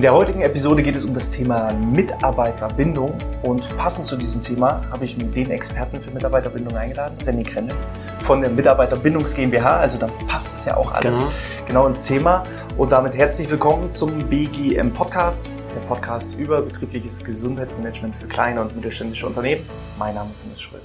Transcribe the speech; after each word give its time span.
In 0.00 0.02
der 0.02 0.14
heutigen 0.14 0.40
Episode 0.40 0.82
geht 0.82 0.96
es 0.96 1.04
um 1.04 1.12
das 1.12 1.28
Thema 1.28 1.74
Mitarbeiterbindung 1.74 3.12
und 3.42 3.68
passend 3.76 4.06
zu 4.06 4.16
diesem 4.16 4.42
Thema 4.42 4.82
habe 4.90 5.04
ich 5.04 5.14
den 5.14 5.50
Experten 5.50 6.00
für 6.00 6.10
Mitarbeiterbindung 6.10 6.74
eingeladen, 6.74 7.18
René 7.26 7.44
Krenne 7.44 7.74
von 8.22 8.40
der 8.40 8.48
Mitarbeiterbindungs 8.48 9.34
GmbH, 9.34 9.76
also 9.76 9.98
dann 9.98 10.10
passt 10.26 10.54
das 10.54 10.64
ja 10.64 10.78
auch 10.78 10.90
alles 10.92 11.18
genau. 11.18 11.32
genau 11.66 11.86
ins 11.86 12.06
Thema 12.06 12.44
und 12.78 12.92
damit 12.92 13.14
herzlich 13.14 13.50
willkommen 13.50 13.92
zum 13.92 14.16
BGM 14.26 14.90
Podcast, 14.94 15.44
der 15.74 15.80
Podcast 15.80 16.34
über 16.38 16.62
betriebliches 16.62 17.22
Gesundheitsmanagement 17.22 18.14
für 18.16 18.26
kleine 18.26 18.62
und 18.62 18.74
mittelständische 18.74 19.26
Unternehmen. 19.26 19.68
Mein 19.98 20.14
Name 20.14 20.30
ist 20.30 20.42
Hannes 20.42 20.62
Schröder. 20.62 20.84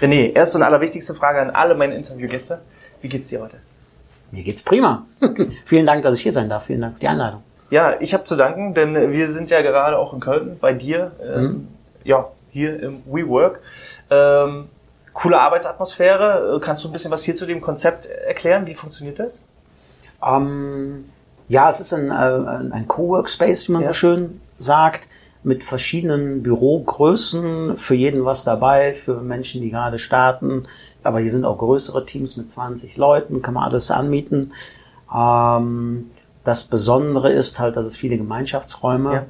René, 0.00 0.36
erste 0.36 0.58
und 0.58 0.62
allerwichtigste 0.62 1.16
Frage 1.16 1.40
an 1.40 1.50
alle 1.50 1.74
meine 1.74 1.96
Interviewgäste. 1.96 2.60
Wie 3.02 3.08
geht's 3.08 3.26
dir 3.26 3.40
heute? 3.40 3.56
Mir 4.30 4.44
geht's 4.44 4.62
prima. 4.62 5.04
Vielen 5.64 5.84
Dank, 5.84 6.04
dass 6.04 6.16
ich 6.16 6.22
hier 6.22 6.30
sein 6.30 6.48
darf. 6.48 6.66
Vielen 6.66 6.82
Dank 6.82 6.94
für 6.94 7.00
die 7.00 7.08
Einladung. 7.08 7.42
Ja, 7.70 7.94
ich 8.00 8.14
habe 8.14 8.24
zu 8.24 8.36
danken, 8.36 8.74
denn 8.74 9.12
wir 9.12 9.30
sind 9.30 9.50
ja 9.50 9.60
gerade 9.62 9.98
auch 9.98 10.12
in 10.14 10.20
Köln 10.20 10.56
bei 10.60 10.72
dir, 10.72 11.12
ähm, 11.22 11.42
mhm. 11.42 11.68
ja, 12.04 12.28
hier 12.50 12.80
im 12.82 13.02
WeWork. 13.06 13.60
Ähm, 14.10 14.68
coole 15.12 15.38
Arbeitsatmosphäre. 15.38 16.58
Kannst 16.62 16.84
du 16.84 16.88
ein 16.88 16.92
bisschen 16.92 17.10
was 17.10 17.24
hier 17.24 17.36
zu 17.36 17.44
dem 17.44 17.60
Konzept 17.60 18.06
erklären? 18.06 18.66
Wie 18.66 18.74
funktioniert 18.74 19.18
das? 19.18 19.42
Ähm, 20.24 21.04
ja, 21.48 21.68
es 21.68 21.80
ist 21.80 21.92
ein, 21.92 22.10
äh, 22.10 22.74
ein 22.74 22.86
Coworkspace, 22.88 23.68
wie 23.68 23.72
man 23.72 23.82
ja. 23.82 23.88
so 23.88 23.94
schön 23.94 24.40
sagt, 24.58 25.08
mit 25.42 25.62
verschiedenen 25.62 26.42
Bürogrößen, 26.42 27.76
für 27.76 27.94
jeden 27.94 28.24
was 28.24 28.44
dabei, 28.44 28.92
für 28.94 29.20
Menschen, 29.20 29.62
die 29.62 29.70
gerade 29.70 29.98
starten. 29.98 30.66
Aber 31.02 31.20
hier 31.20 31.30
sind 31.30 31.44
auch 31.44 31.58
größere 31.58 32.04
Teams 32.04 32.36
mit 32.36 32.50
20 32.50 32.96
Leuten, 32.96 33.40
kann 33.40 33.54
man 33.54 33.64
alles 33.64 33.90
anmieten. 33.90 34.52
Ähm, 35.14 36.10
das 36.44 36.64
Besondere 36.64 37.32
ist 37.32 37.58
halt, 37.58 37.76
dass 37.76 37.86
es 37.86 37.96
viele 37.96 38.16
Gemeinschaftsräume 38.16 39.12
ja. 39.12 39.26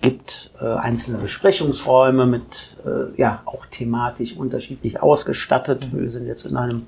gibt, 0.00 0.50
äh, 0.60 0.66
einzelne 0.66 1.18
Besprechungsräume 1.18 2.26
mit, 2.26 2.76
äh, 2.84 3.20
ja, 3.20 3.42
auch 3.44 3.66
thematisch 3.66 4.36
unterschiedlich 4.36 5.02
ausgestattet. 5.02 5.92
Mhm. 5.92 6.00
Wir 6.00 6.10
sind 6.10 6.26
jetzt 6.26 6.46
in 6.46 6.56
einem 6.56 6.86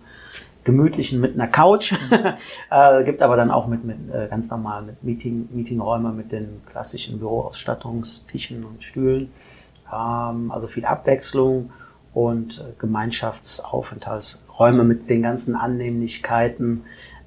gemütlichen 0.65 1.21
mit 1.21 1.35
einer 1.35 1.47
Couch, 1.47 1.93
mhm. 1.93 1.99
äh, 2.71 3.05
gibt 3.05 3.23
aber 3.23 3.37
dann 3.37 3.51
auch 3.51 3.67
mit, 3.67 3.85
mit 3.85 3.97
äh, 4.13 4.27
ganz 4.29 4.51
normal 4.51 4.83
mit 4.83 5.03
Meeting, 5.03 5.49
Meetingräume 5.53 6.13
mit 6.13 6.33
den 6.33 6.63
klassischen 6.71 7.19
Büroausstattungstischen 7.19 8.65
und 8.65 8.83
Stühlen. 8.83 9.31
Ähm, 9.93 10.51
also 10.51 10.67
viel 10.67 10.85
Abwechslung 10.85 11.71
und 12.13 12.59
äh, 12.59 12.73
Gemeinschaftsaufenthaltsräume 12.79 14.85
mit 14.85 15.09
den 15.09 15.23
ganzen 15.23 15.55
Annehmlichkeiten, 15.55 16.85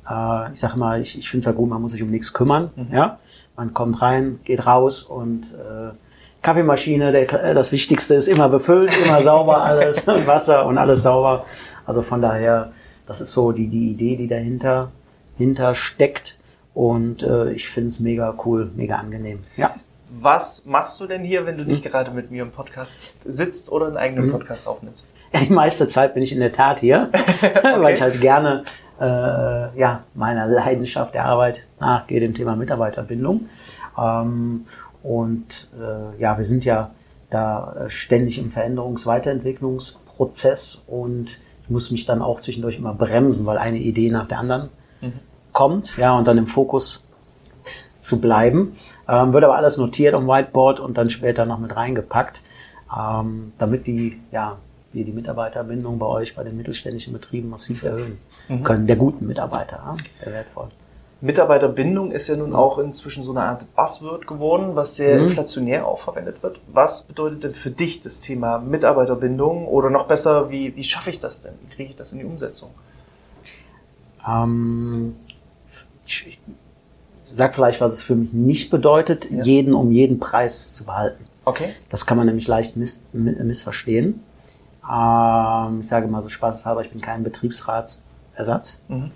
äh, 0.09 0.51
ich 0.53 0.59
sag 0.59 0.75
mal, 0.75 1.01
ich, 1.01 1.17
ich 1.17 1.29
finde 1.29 1.41
es 1.41 1.45
ja 1.45 1.51
gut, 1.51 1.69
man 1.69 1.81
muss 1.81 1.91
sich 1.91 2.03
um 2.03 2.09
nichts 2.09 2.33
kümmern. 2.33 2.71
Mhm. 2.75 2.93
Ja? 2.93 3.19
Man 3.55 3.73
kommt 3.73 4.01
rein, 4.01 4.39
geht 4.43 4.65
raus 4.65 5.03
und 5.03 5.43
äh, 5.53 5.93
Kaffeemaschine, 6.41 7.11
der, 7.11 7.31
äh, 7.43 7.53
das 7.53 7.71
Wichtigste 7.71 8.15
ist 8.15 8.27
immer 8.27 8.49
befüllt, 8.49 8.91
immer 9.03 9.21
sauber 9.23 9.63
alles, 9.63 10.07
Wasser 10.25 10.65
und 10.65 10.77
alles 10.77 11.03
sauber. 11.03 11.45
Also 11.85 12.01
von 12.01 12.21
daher, 12.21 12.71
das 13.05 13.21
ist 13.21 13.31
so 13.31 13.51
die, 13.51 13.67
die 13.67 13.91
Idee, 13.91 14.15
die 14.15 14.27
dahinter 14.27 14.91
hinter 15.39 15.73
steckt. 15.73 16.37
Und 16.75 17.23
äh, 17.23 17.51
ich 17.51 17.67
finde 17.69 17.89
es 17.89 17.99
mega 17.99 18.35
cool, 18.45 18.69
mega 18.75 18.97
angenehm. 18.97 19.39
Ja. 19.57 19.73
Was 20.11 20.63
machst 20.65 20.99
du 20.99 21.07
denn 21.07 21.23
hier, 21.23 21.45
wenn 21.45 21.57
du 21.57 21.63
nicht 21.63 21.83
hm? 21.83 21.91
gerade 21.91 22.11
mit 22.11 22.31
mir 22.31 22.43
im 22.43 22.51
Podcast 22.51 23.19
sitzt 23.25 23.71
oder 23.71 23.87
einen 23.87 23.97
eigenen 23.97 24.25
hm? 24.25 24.31
Podcast 24.31 24.67
aufnimmst? 24.67 25.09
Ja, 25.33 25.39
die 25.47 25.53
meiste 25.53 25.87
Zeit 25.87 26.13
bin 26.13 26.23
ich 26.23 26.31
in 26.31 26.39
der 26.39 26.51
Tat 26.51 26.79
hier, 26.79 27.09
okay. 27.11 27.81
weil 27.81 27.93
ich 27.93 28.01
halt 28.01 28.19
gerne 28.21 28.63
äh, 28.99 29.77
ja, 29.77 30.03
meiner 30.13 30.47
Leidenschaft 30.47 31.13
der 31.13 31.25
Arbeit 31.25 31.67
nachgehe, 31.79 32.19
dem 32.19 32.33
Thema 32.33 32.55
Mitarbeiterbindung. 32.55 33.47
Ähm, 33.97 34.65
und 35.03 35.67
äh, 35.79 36.19
ja, 36.19 36.37
wir 36.37 36.45
sind 36.45 36.65
ja 36.65 36.89
da 37.29 37.85
äh, 37.85 37.89
ständig 37.89 38.37
im 38.37 38.51
Veränderungs-Weiterentwicklungsprozess 38.51 40.83
und 40.87 41.29
ich 41.63 41.69
muss 41.69 41.91
mich 41.91 42.05
dann 42.05 42.21
auch 42.21 42.41
zwischendurch 42.41 42.77
immer 42.77 42.93
bremsen, 42.93 43.45
weil 43.45 43.57
eine 43.57 43.77
Idee 43.77 44.09
nach 44.09 44.27
der 44.27 44.39
anderen 44.39 44.67
mhm. 45.01 45.13
kommt, 45.53 45.95
ja, 45.97 46.17
und 46.17 46.27
dann 46.27 46.37
im 46.37 46.47
Fokus 46.47 47.05
zu 47.99 48.19
bleiben. 48.19 48.75
Ähm, 49.07 49.33
wird 49.33 49.43
aber 49.43 49.55
alles 49.55 49.77
notiert 49.77 50.13
am 50.13 50.27
Whiteboard 50.27 50.79
und 50.79 50.97
dann 50.97 51.09
später 51.09 51.45
noch 51.45 51.59
mit 51.59 51.75
reingepackt, 51.75 52.41
ähm, 52.97 53.53
damit 53.57 53.87
die, 53.87 54.19
ja, 54.31 54.57
wir 54.91 55.05
die 55.05 55.11
Mitarbeiterbindung 55.11 55.99
bei 55.99 56.07
euch 56.07 56.35
bei 56.35 56.43
den 56.43 56.57
mittelständischen 56.57 57.13
Betrieben 57.13 57.49
massiv 57.49 57.83
erhöhen 57.83 58.17
mhm. 58.49 58.63
können, 58.63 58.87
der 58.87 58.97
guten 58.97 59.25
Mitarbeiter, 59.27 59.95
der 60.23 60.33
wertvoll. 60.33 60.67
Mitarbeiterbindung 61.21 62.11
ist 62.11 62.29
ja 62.29 62.37
nun 62.37 62.55
auch 62.55 62.77
inzwischen 62.77 63.23
so 63.23 63.31
eine 63.31 63.43
Art 63.43 63.75
Buzzword 63.75 64.25
geworden, 64.25 64.75
was 64.75 64.95
sehr 64.95 65.19
mhm. 65.19 65.29
inflationär 65.29 65.85
auch 65.85 65.99
verwendet 65.99 66.41
wird. 66.43 66.59
Was 66.71 67.03
bedeutet 67.03 67.43
denn 67.43 67.53
für 67.53 67.71
dich 67.71 68.01
das 68.01 68.21
Thema 68.21 68.59
Mitarbeiterbindung 68.59 69.67
oder 69.67 69.89
noch 69.89 70.07
besser, 70.07 70.49
wie, 70.49 70.75
wie 70.77 70.83
schaffe 70.83 71.09
ich 71.09 71.19
das 71.19 71.41
denn? 71.41 71.53
Wie 71.61 71.75
kriege 71.75 71.89
ich 71.89 71.95
das 71.97 72.13
in 72.13 72.19
die 72.19 72.25
Umsetzung? 72.25 72.69
Ähm, 74.25 75.15
ich, 76.05 76.39
sag 77.25 77.53
vielleicht, 77.53 77.81
was 77.81 77.93
es 77.93 78.03
für 78.03 78.15
mich 78.15 78.33
nicht 78.33 78.69
bedeutet, 78.69 79.29
ja. 79.29 79.43
jeden 79.43 79.73
um 79.73 79.91
jeden 79.91 80.19
Preis 80.19 80.73
zu 80.73 80.85
behalten. 80.85 81.25
Okay. 81.45 81.69
Das 81.89 82.05
kann 82.05 82.17
man 82.17 82.27
nämlich 82.27 82.47
leicht 82.47 82.77
miss, 82.77 83.03
missverstehen. 83.11 84.23
Ähm, 84.89 85.81
ich 85.81 85.87
sage 85.87 86.07
mal 86.07 86.23
so 86.23 86.29
spaßeshalber, 86.29 86.81
ich 86.81 86.91
bin 86.91 87.01
kein 87.01 87.23
Betriebsratsersatz. 88.39 88.81
Mhm. 88.87 89.11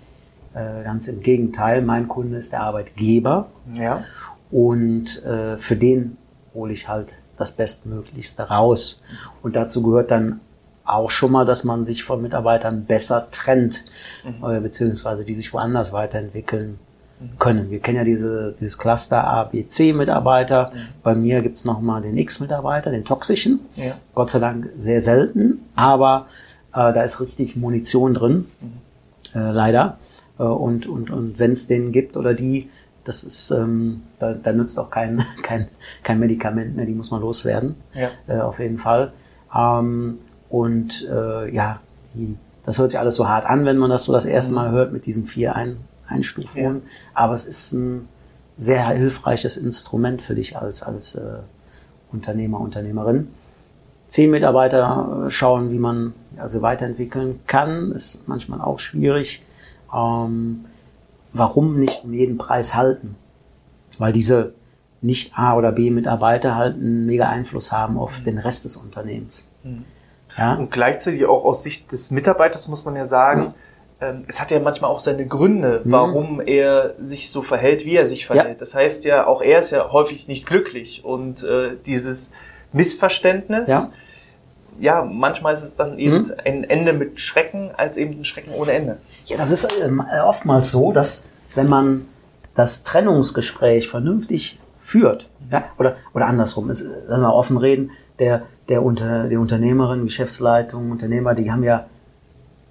Äh, 0.54 0.84
ganz 0.84 1.08
im 1.08 1.22
Gegenteil, 1.22 1.82
mein 1.82 2.06
Kunde 2.06 2.38
ist 2.38 2.52
der 2.52 2.62
Arbeitgeber. 2.62 3.48
Ja. 3.72 4.04
Und 4.50 5.24
äh, 5.24 5.56
für 5.56 5.76
den 5.76 6.16
hole 6.54 6.72
ich 6.72 6.88
halt 6.88 7.08
das 7.36 7.52
Bestmöglichste 7.52 8.44
raus. 8.44 9.02
Und 9.42 9.56
dazu 9.56 9.82
gehört 9.82 10.10
dann 10.12 10.40
auch 10.84 11.10
schon 11.10 11.32
mal, 11.32 11.44
dass 11.44 11.64
man 11.64 11.82
sich 11.84 12.04
von 12.04 12.22
Mitarbeitern 12.22 12.84
besser 12.84 13.26
trennt, 13.30 13.84
mhm. 14.24 14.48
äh, 14.48 14.60
beziehungsweise 14.60 15.24
die 15.24 15.34
sich 15.34 15.52
woanders 15.52 15.92
weiterentwickeln 15.92 16.78
können. 17.38 17.70
Wir 17.70 17.80
kennen 17.80 17.96
ja 17.96 18.04
diese, 18.04 18.54
dieses 18.60 18.76
Cluster 18.76 19.24
A, 19.24 19.44
B, 19.44 19.66
C-Mitarbeiter. 19.66 20.72
Mhm. 20.72 20.78
Bei 21.02 21.14
mir 21.14 21.40
gibt's 21.40 21.64
noch 21.64 21.74
nochmal 21.74 22.02
den 22.02 22.18
X-Mitarbeiter, 22.18 22.90
den 22.90 23.04
toxischen. 23.04 23.60
Ja. 23.76 23.96
Gott 24.14 24.30
sei 24.30 24.40
Dank 24.40 24.70
sehr 24.76 25.00
selten, 25.00 25.60
aber 25.74 26.26
äh, 26.72 26.92
da 26.92 27.02
ist 27.02 27.20
richtig 27.20 27.56
Munition 27.56 28.14
drin, 28.14 28.46
mhm. 28.60 28.83
Äh, 29.34 29.50
leider. 29.50 29.98
Äh, 30.38 30.42
und 30.42 30.86
und, 30.86 31.10
und 31.10 31.38
wenn 31.38 31.52
es 31.52 31.66
den 31.66 31.92
gibt 31.92 32.16
oder 32.16 32.34
die, 32.34 32.70
das 33.04 33.24
ist, 33.24 33.50
ähm, 33.50 34.02
da, 34.18 34.32
da 34.32 34.52
nützt 34.52 34.78
auch 34.78 34.90
kein, 34.90 35.24
kein, 35.42 35.68
kein 36.02 36.18
Medikament 36.18 36.76
mehr, 36.76 36.86
die 36.86 36.94
muss 36.94 37.10
man 37.10 37.20
loswerden. 37.20 37.76
Ja. 37.94 38.08
Äh, 38.26 38.40
auf 38.40 38.58
jeden 38.58 38.78
Fall. 38.78 39.12
Ähm, 39.54 40.18
und 40.48 41.08
äh, 41.10 41.54
ja, 41.54 41.80
die, 42.14 42.36
das 42.64 42.78
hört 42.78 42.90
sich 42.90 42.98
alles 42.98 43.16
so 43.16 43.28
hart 43.28 43.46
an, 43.46 43.64
wenn 43.64 43.76
man 43.76 43.90
das 43.90 44.04
so 44.04 44.12
das 44.12 44.24
erste 44.24 44.52
mhm. 44.52 44.56
Mal 44.56 44.70
hört 44.70 44.92
mit 44.92 45.06
diesen 45.06 45.24
vier 45.24 45.54
ein 45.54 45.76
Einstufungen. 46.06 46.76
Ja. 46.76 46.90
Aber 47.14 47.34
es 47.34 47.46
ist 47.46 47.72
ein 47.72 48.08
sehr 48.56 48.86
hilfreiches 48.88 49.56
Instrument 49.56 50.22
für 50.22 50.34
dich 50.34 50.56
als, 50.56 50.82
als 50.82 51.16
äh, 51.16 51.38
Unternehmer, 52.12 52.60
Unternehmerin. 52.60 53.28
Zehn 54.14 54.30
Mitarbeiter 54.30 55.24
äh, 55.26 55.30
schauen, 55.32 55.72
wie 55.72 55.78
man 55.80 56.14
also 56.36 56.62
weiterentwickeln 56.62 57.40
kann, 57.48 57.90
ist 57.90 58.28
manchmal 58.28 58.60
auch 58.60 58.78
schwierig. 58.78 59.42
Ähm, 59.92 60.66
warum 61.32 61.80
nicht 61.80 62.04
um 62.04 62.12
jeden 62.12 62.38
Preis 62.38 62.76
halten? 62.76 63.16
Weil 63.98 64.12
diese 64.12 64.54
nicht 65.02 65.36
A- 65.36 65.56
oder 65.56 65.72
B-Mitarbeiter 65.72 66.54
halt 66.54 66.76
einen 66.76 67.06
mega 67.06 67.28
Einfluss 67.28 67.72
haben 67.72 67.98
auf 67.98 68.20
mhm. 68.20 68.24
den 68.24 68.38
Rest 68.38 68.64
des 68.64 68.76
Unternehmens. 68.76 69.48
Mhm. 69.64 69.84
Ja? 70.38 70.54
Und 70.54 70.70
gleichzeitig 70.70 71.26
auch 71.26 71.44
aus 71.44 71.64
Sicht 71.64 71.90
des 71.90 72.12
Mitarbeiters 72.12 72.68
muss 72.68 72.84
man 72.84 72.94
ja 72.94 73.06
sagen, 73.06 73.40
mhm 73.40 73.54
ähm, 74.00 74.24
es 74.28 74.40
hat 74.40 74.52
ja 74.52 74.60
manchmal 74.60 74.90
auch 74.90 75.00
seine 75.00 75.26
Gründe, 75.26 75.82
mhm. 75.84 75.90
warum 75.90 76.40
er 76.40 76.94
sich 77.00 77.30
so 77.30 77.42
verhält, 77.42 77.84
wie 77.84 77.96
er 77.96 78.06
sich 78.06 78.26
verhält. 78.26 78.48
Ja. 78.48 78.54
Das 78.54 78.76
heißt 78.76 79.04
ja, 79.04 79.26
auch 79.26 79.42
er 79.42 79.58
ist 79.58 79.72
ja 79.72 79.90
häufig 79.90 80.28
nicht 80.28 80.46
glücklich 80.46 81.04
und 81.04 81.42
äh, 81.42 81.76
dieses 81.84 82.32
Missverständnis, 82.72 83.68
ja. 83.68 83.92
Ja. 84.78 85.04
manchmal 85.04 85.54
ist 85.54 85.62
es 85.62 85.76
dann 85.76 85.98
eben 85.98 86.24
mhm. 86.24 86.32
ein 86.44 86.64
Ende 86.64 86.92
mit 86.92 87.20
Schrecken 87.20 87.70
als 87.76 87.96
eben 87.96 88.20
ein 88.20 88.24
Schrecken 88.24 88.52
ohne 88.52 88.72
Ende. 88.72 88.98
Ja, 89.26 89.36
das 89.36 89.50
ist 89.50 89.68
ähm, 89.82 90.04
oftmals 90.24 90.70
so, 90.70 90.92
dass 90.92 91.24
wenn 91.54 91.68
man 91.68 92.06
das 92.54 92.84
Trennungsgespräch 92.84 93.88
vernünftig 93.88 94.58
führt, 94.78 95.28
ja, 95.50 95.64
oder, 95.78 95.96
oder 96.12 96.26
andersrum, 96.26 96.70
ist, 96.70 96.88
wenn 97.08 97.20
wir 97.20 97.34
offen 97.34 97.56
reden, 97.56 97.90
der, 98.18 98.42
der, 98.68 98.82
Unter, 98.82 99.24
die 99.24 99.36
Unternehmerin, 99.36 100.04
Geschäftsleitung, 100.04 100.90
Unternehmer, 100.90 101.34
die 101.34 101.50
haben 101.50 101.64
ja 101.64 101.86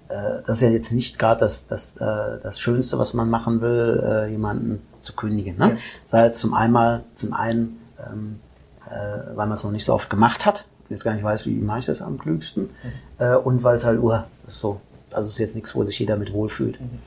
äh, 0.08 0.42
das 0.46 0.56
ist 0.56 0.62
ja 0.62 0.70
jetzt 0.70 0.92
nicht 0.92 1.18
gerade 1.18 1.40
das, 1.40 1.66
das, 1.66 1.96
äh, 1.96 2.38
das 2.42 2.60
Schönste, 2.60 2.98
was 2.98 3.14
man 3.14 3.30
machen 3.30 3.60
will, 3.60 4.02
äh, 4.04 4.30
jemanden 4.30 4.82
zu 5.00 5.14
kündigen. 5.14 5.56
Ne? 5.58 5.70
Ja. 5.70 5.76
Sei 6.04 6.26
es 6.26 6.38
zum 6.38 6.54
einmal, 6.54 7.04
zum 7.14 7.32
einen, 7.32 7.80
ähm, 7.98 8.40
äh, 8.86 9.36
weil 9.36 9.46
man 9.46 9.52
es 9.52 9.64
noch 9.64 9.72
nicht 9.72 9.84
so 9.84 9.94
oft 9.94 10.10
gemacht 10.10 10.46
hat, 10.46 10.66
jetzt 10.94 11.04
gar 11.04 11.14
nicht 11.14 11.24
weiß, 11.24 11.46
wie 11.46 11.54
mache 11.56 11.80
ich 11.80 11.86
das 11.86 12.02
am 12.02 12.18
klügsten, 12.18 12.64
mhm. 12.64 13.24
äh, 13.24 13.36
und 13.36 13.62
weil 13.62 13.76
es 13.76 13.84
halt, 13.84 14.02
uh, 14.02 14.18
ist 14.46 14.60
so, 14.60 14.80
also 15.12 15.28
ist 15.28 15.38
jetzt 15.38 15.54
nichts, 15.54 15.74
wo 15.74 15.84
sich 15.84 15.98
jeder 15.98 16.16
mit 16.16 16.32
wohlfühlt. 16.32 16.80
Mhm. 16.80 16.98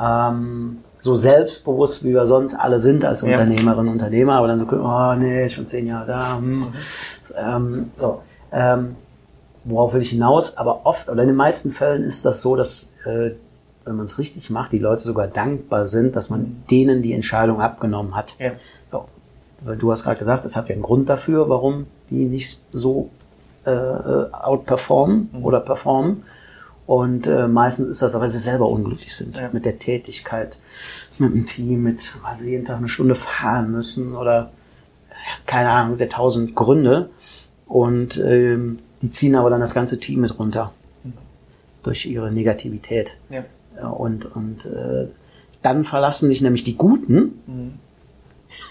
ähm, 0.00 0.78
so 1.00 1.16
selbstbewusst, 1.16 2.04
wie 2.04 2.12
wir 2.12 2.26
sonst 2.26 2.54
alle 2.54 2.78
sind 2.78 3.04
als 3.04 3.22
Unternehmerinnen 3.22 3.88
und 3.88 3.94
Unternehmer, 3.94 4.34
aber 4.34 4.48
dann 4.48 4.58
so, 4.58 4.66
oh 4.70 5.14
nee, 5.14 5.48
schon 5.48 5.66
zehn 5.66 5.86
Jahre 5.86 6.06
da. 6.06 6.36
Hm. 6.36 6.58
Mhm. 6.58 6.66
Ähm, 7.36 7.90
so. 7.98 8.22
Ähm, 8.52 8.96
worauf 9.64 9.94
will 9.94 10.02
ich 10.02 10.10
hinaus? 10.10 10.56
Aber 10.56 10.84
oft 10.84 11.08
oder 11.08 11.22
in 11.22 11.28
den 11.28 11.36
meisten 11.36 11.72
Fällen 11.72 12.04
ist 12.04 12.24
das 12.24 12.42
so, 12.42 12.56
dass 12.56 12.90
äh, 13.04 13.30
wenn 13.84 13.96
man 13.96 14.06
es 14.06 14.18
richtig 14.18 14.50
macht, 14.50 14.72
die 14.72 14.78
Leute 14.78 15.02
sogar 15.04 15.26
dankbar 15.26 15.86
sind, 15.86 16.16
dass 16.16 16.30
man 16.30 16.40
mhm. 16.40 16.62
denen 16.70 17.02
die 17.02 17.12
Entscheidung 17.12 17.60
abgenommen 17.60 18.14
hat. 18.14 18.34
Ja. 18.38 18.52
So. 18.90 19.06
Du 19.78 19.92
hast 19.92 20.04
gerade 20.04 20.18
gesagt, 20.18 20.44
es 20.46 20.56
hat 20.56 20.68
ja 20.68 20.74
einen 20.74 20.82
Grund 20.82 21.08
dafür, 21.08 21.48
warum 21.50 21.86
die 22.08 22.24
nicht 22.24 22.60
so 22.72 23.10
äh, 23.66 23.70
äh 23.70 24.32
outperformen 24.32 25.30
mhm. 25.32 25.44
oder 25.44 25.60
performen. 25.60 26.24
Und 26.86 27.26
äh, 27.28 27.46
meistens 27.46 27.88
ist 27.88 28.02
das, 28.02 28.14
weil 28.14 28.28
sie 28.28 28.38
selber 28.38 28.68
unglücklich 28.68 29.14
sind 29.14 29.36
ja. 29.36 29.48
mit 29.52 29.64
der 29.64 29.78
Tätigkeit, 29.78 30.56
mit 31.18 31.32
dem 31.32 31.46
Team, 31.46 31.84
mit, 31.84 32.14
weil 32.24 32.36
sie 32.36 32.50
jeden 32.50 32.64
Tag 32.64 32.78
eine 32.78 32.88
Stunde 32.88 33.14
fahren 33.14 33.70
müssen 33.70 34.16
oder 34.16 34.50
keine 35.46 35.70
Ahnung, 35.70 35.98
der 35.98 36.08
tausend 36.08 36.56
Gründe. 36.56 37.10
Und 37.66 38.18
ähm, 38.18 38.80
die 39.02 39.10
ziehen 39.12 39.36
aber 39.36 39.50
dann 39.50 39.60
das 39.60 39.72
ganze 39.72 40.00
Team 40.00 40.22
mit 40.22 40.36
runter 40.36 40.72
mhm. 41.04 41.12
durch 41.84 42.06
ihre 42.06 42.32
Negativität. 42.32 43.18
Ja. 43.28 43.44
Und, 43.88 44.34
und 44.34 44.66
äh, 44.66 45.06
dann 45.62 45.84
verlassen 45.84 46.28
sich 46.28 46.42
nämlich 46.42 46.64
die 46.64 46.76
Guten. 46.76 47.40
Mhm. 47.46 47.74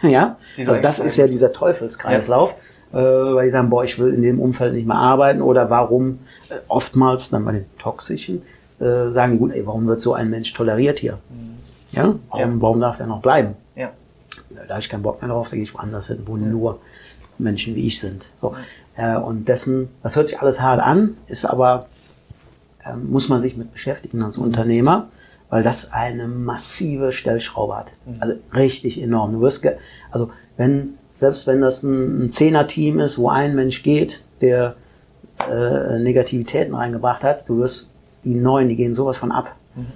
ja, 0.09 0.37
die 0.57 0.67
also 0.67 0.81
das 0.81 0.99
ist 0.99 1.15
ja 1.15 1.27
dieser 1.27 1.53
Teufelskreislauf. 1.53 2.49
Ja 2.49 2.55
äh, 2.55 2.59
weil 2.97 3.45
die 3.45 3.51
sagen, 3.51 3.69
boah, 3.69 3.83
ich 3.83 3.99
will 3.99 4.13
in 4.13 4.21
dem 4.21 4.39
Umfeld 4.39 4.73
nicht 4.73 4.87
mehr 4.87 4.97
arbeiten 4.97 5.41
oder 5.41 5.69
warum 5.69 6.19
äh, 6.49 6.55
oftmals 6.67 7.29
dann 7.29 7.45
bei 7.45 7.51
den 7.51 7.65
Toxischen 7.77 8.41
äh, 8.79 9.11
sagen 9.11 9.37
gut, 9.37 9.51
ey, 9.53 9.65
warum 9.65 9.87
wird 9.87 10.01
so 10.01 10.13
ein 10.13 10.29
Mensch 10.29 10.53
toleriert 10.53 10.99
hier? 10.99 11.19
Mhm. 11.29 11.57
Ja? 11.91 12.15
Warum, 12.29 12.55
ja. 12.55 12.61
warum 12.61 12.79
darf 12.79 12.97
der 12.97 13.07
noch 13.07 13.21
bleiben? 13.21 13.55
Ja. 13.75 13.91
Da 14.49 14.69
habe 14.69 14.79
ich 14.79 14.89
keinen 14.89 15.03
Bock 15.03 15.21
mehr 15.21 15.29
drauf, 15.29 15.49
da 15.49 15.55
gehe 15.55 15.63
ich 15.63 15.73
woanders 15.73 16.07
hin, 16.07 16.23
wo 16.25 16.37
ja. 16.37 16.45
nur 16.45 16.79
Menschen 17.37 17.75
wie 17.75 17.85
ich 17.85 17.99
sind. 17.99 18.29
So. 18.35 18.55
Äh, 18.95 19.17
und 19.17 19.47
dessen, 19.47 19.89
das 20.03 20.15
hört 20.15 20.27
sich 20.27 20.39
alles 20.39 20.61
hart 20.61 20.81
an, 20.81 21.17
ist 21.27 21.45
aber, 21.45 21.87
äh, 22.83 22.95
muss 22.95 23.29
man 23.29 23.39
sich 23.39 23.55
mit 23.55 23.71
beschäftigen 23.71 24.23
als 24.23 24.37
mhm. 24.37 24.45
Unternehmer, 24.45 25.09
weil 25.49 25.63
das 25.63 25.91
eine 25.91 26.27
massive 26.27 27.11
Stellschraube 27.11 27.77
hat. 27.77 27.93
Mhm. 28.05 28.15
Also 28.19 28.35
richtig 28.53 29.01
enorm. 29.01 29.33
Du 29.33 29.41
wirst, 29.41 29.65
also 30.11 30.31
wenn 30.57 30.98
selbst 31.19 31.47
wenn 31.47 31.61
das 31.61 31.83
ein, 31.83 32.25
ein 32.25 32.29
Zehner-Team 32.29 32.99
ist, 32.99 33.17
wo 33.17 33.29
ein 33.29 33.55
Mensch 33.55 33.83
geht, 33.83 34.23
der 34.41 34.75
äh, 35.49 35.99
Negativitäten 35.99 36.73
reingebracht 36.73 37.23
hat, 37.23 37.47
du 37.47 37.59
wirst 37.59 37.93
die 38.23 38.35
Neuen, 38.35 38.69
die 38.69 38.75
gehen 38.75 38.93
sowas 38.93 39.17
von 39.17 39.31
ab. 39.31 39.55
Mhm. 39.75 39.87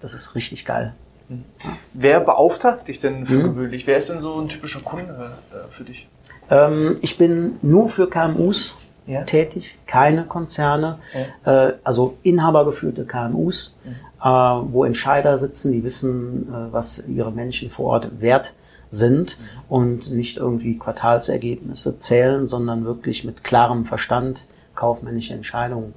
Das 0.00 0.14
ist 0.14 0.34
richtig 0.34 0.64
geil. 0.64 0.94
Mhm. 1.28 1.44
Wer 1.92 2.20
beauftragt 2.20 2.88
dich 2.88 3.00
denn 3.00 3.26
für 3.26 3.38
mhm. 3.38 3.42
gewöhnlich? 3.42 3.86
Wer 3.86 3.96
ist 3.96 4.08
denn 4.08 4.20
so 4.20 4.40
ein 4.40 4.48
typischer 4.48 4.80
Kunde 4.80 5.32
äh, 5.52 5.72
für 5.72 5.84
dich? 5.84 6.08
Ähm, 6.50 6.96
ich 7.00 7.18
bin 7.18 7.58
nur 7.62 7.88
für 7.88 8.08
KMUs 8.08 8.74
ja. 9.06 9.22
tätig, 9.22 9.76
keine 9.86 10.24
Konzerne, 10.24 10.98
ja. 11.44 11.68
äh, 11.68 11.74
also 11.84 12.16
inhabergeführte 12.22 13.04
KMUs, 13.04 13.76
mhm. 13.84 13.90
äh, 14.20 14.24
wo 14.24 14.84
Entscheider 14.84 15.38
sitzen, 15.38 15.72
die 15.72 15.82
wissen, 15.84 16.48
äh, 16.48 16.72
was 16.72 17.04
ihre 17.06 17.32
Menschen 17.32 17.70
vor 17.70 17.86
Ort 17.86 18.20
wert 18.20 18.54
sind 18.92 19.38
und 19.68 20.12
nicht 20.12 20.36
irgendwie 20.36 20.78
Quartalsergebnisse 20.78 21.96
zählen, 21.96 22.46
sondern 22.46 22.84
wirklich 22.84 23.24
mit 23.24 23.42
klarem 23.42 23.84
Verstand 23.84 24.44
kaufmännische 24.74 25.34
Entscheidungen 25.34 25.94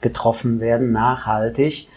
getroffen 0.00 0.60
werden, 0.60 0.92
nachhaltig. 0.92 1.88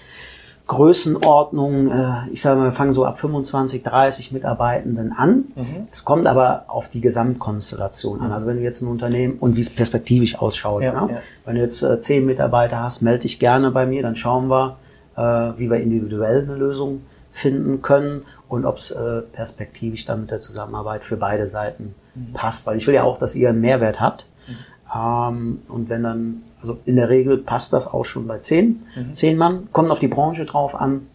Größenordnung, 0.67 1.91
äh, 1.91 2.29
ich 2.31 2.41
sage 2.41 2.59
mal, 2.59 2.65
wir 2.65 2.71
fangen 2.73 2.93
so 2.93 3.05
ab 3.05 3.19
25, 3.19 3.83
30 3.83 4.31
Mitarbeitenden 4.31 5.13
an. 5.13 5.45
Mhm. 5.55 5.87
Es 5.91 6.03
kommt 6.03 6.27
aber 6.27 6.65
auf 6.67 6.89
die 6.89 6.99
Gesamtkonstellation 6.99 8.21
an. 8.21 8.31
Also 8.31 8.47
wenn 8.47 8.57
du 8.57 8.63
jetzt 8.63 8.81
ein 8.81 8.89
Unternehmen 8.89 9.37
und 9.39 9.55
wie 9.55 9.61
es 9.61 9.69
perspektivisch 9.69 10.37
ausschaut, 10.37 10.83
ja, 10.83 11.05
ne? 11.05 11.13
ja. 11.13 11.19
wenn 11.45 11.55
du 11.55 11.61
jetzt 11.61 11.81
äh, 11.83 11.99
zehn 11.99 12.25
Mitarbeiter 12.25 12.81
hast, 12.81 13.01
melde 13.01 13.23
dich 13.23 13.39
gerne 13.39 13.71
bei 13.71 13.85
mir, 13.85 14.01
dann 14.01 14.15
schauen 14.15 14.49
wir, 14.49 14.77
äh, 15.15 15.21
wie 15.57 15.69
wir 15.69 15.77
individuell 15.77 16.43
eine 16.43 16.55
Lösung 16.55 17.01
finden 17.37 17.83
können 17.83 18.23
und 18.49 18.65
ob 18.65 18.77
es 18.77 18.89
äh, 18.89 19.21
perspektivisch 19.21 20.05
dann 20.05 20.21
mit 20.21 20.31
der 20.31 20.39
Zusammenarbeit 20.39 21.03
für 21.03 21.17
beide 21.17 21.45
Seiten 21.45 21.93
mhm. 22.15 22.33
passt. 22.33 22.65
Weil 22.65 22.77
ich 22.77 22.87
will 22.87 22.95
ja 22.95 23.03
auch, 23.03 23.19
dass 23.19 23.35
ihr 23.35 23.49
einen 23.49 23.61
Mehrwert 23.61 24.01
habt. 24.01 24.25
Mhm. 24.47 24.55
Ähm, 24.95 25.61
und 25.67 25.89
wenn 25.89 26.01
dann, 26.01 26.41
also 26.61 26.79
in 26.85 26.95
der 26.95 27.09
Regel 27.09 27.37
passt 27.37 27.73
das 27.73 27.93
auch 27.93 28.05
schon 28.05 28.25
bei 28.25 28.39
zehn, 28.39 28.83
mhm. 28.95 29.13
zehn 29.13 29.37
Mann, 29.37 29.69
kommt 29.71 29.91
auf 29.91 29.99
die 29.99 30.07
Branche 30.07 30.45
drauf 30.45 30.73
an. 30.73 31.07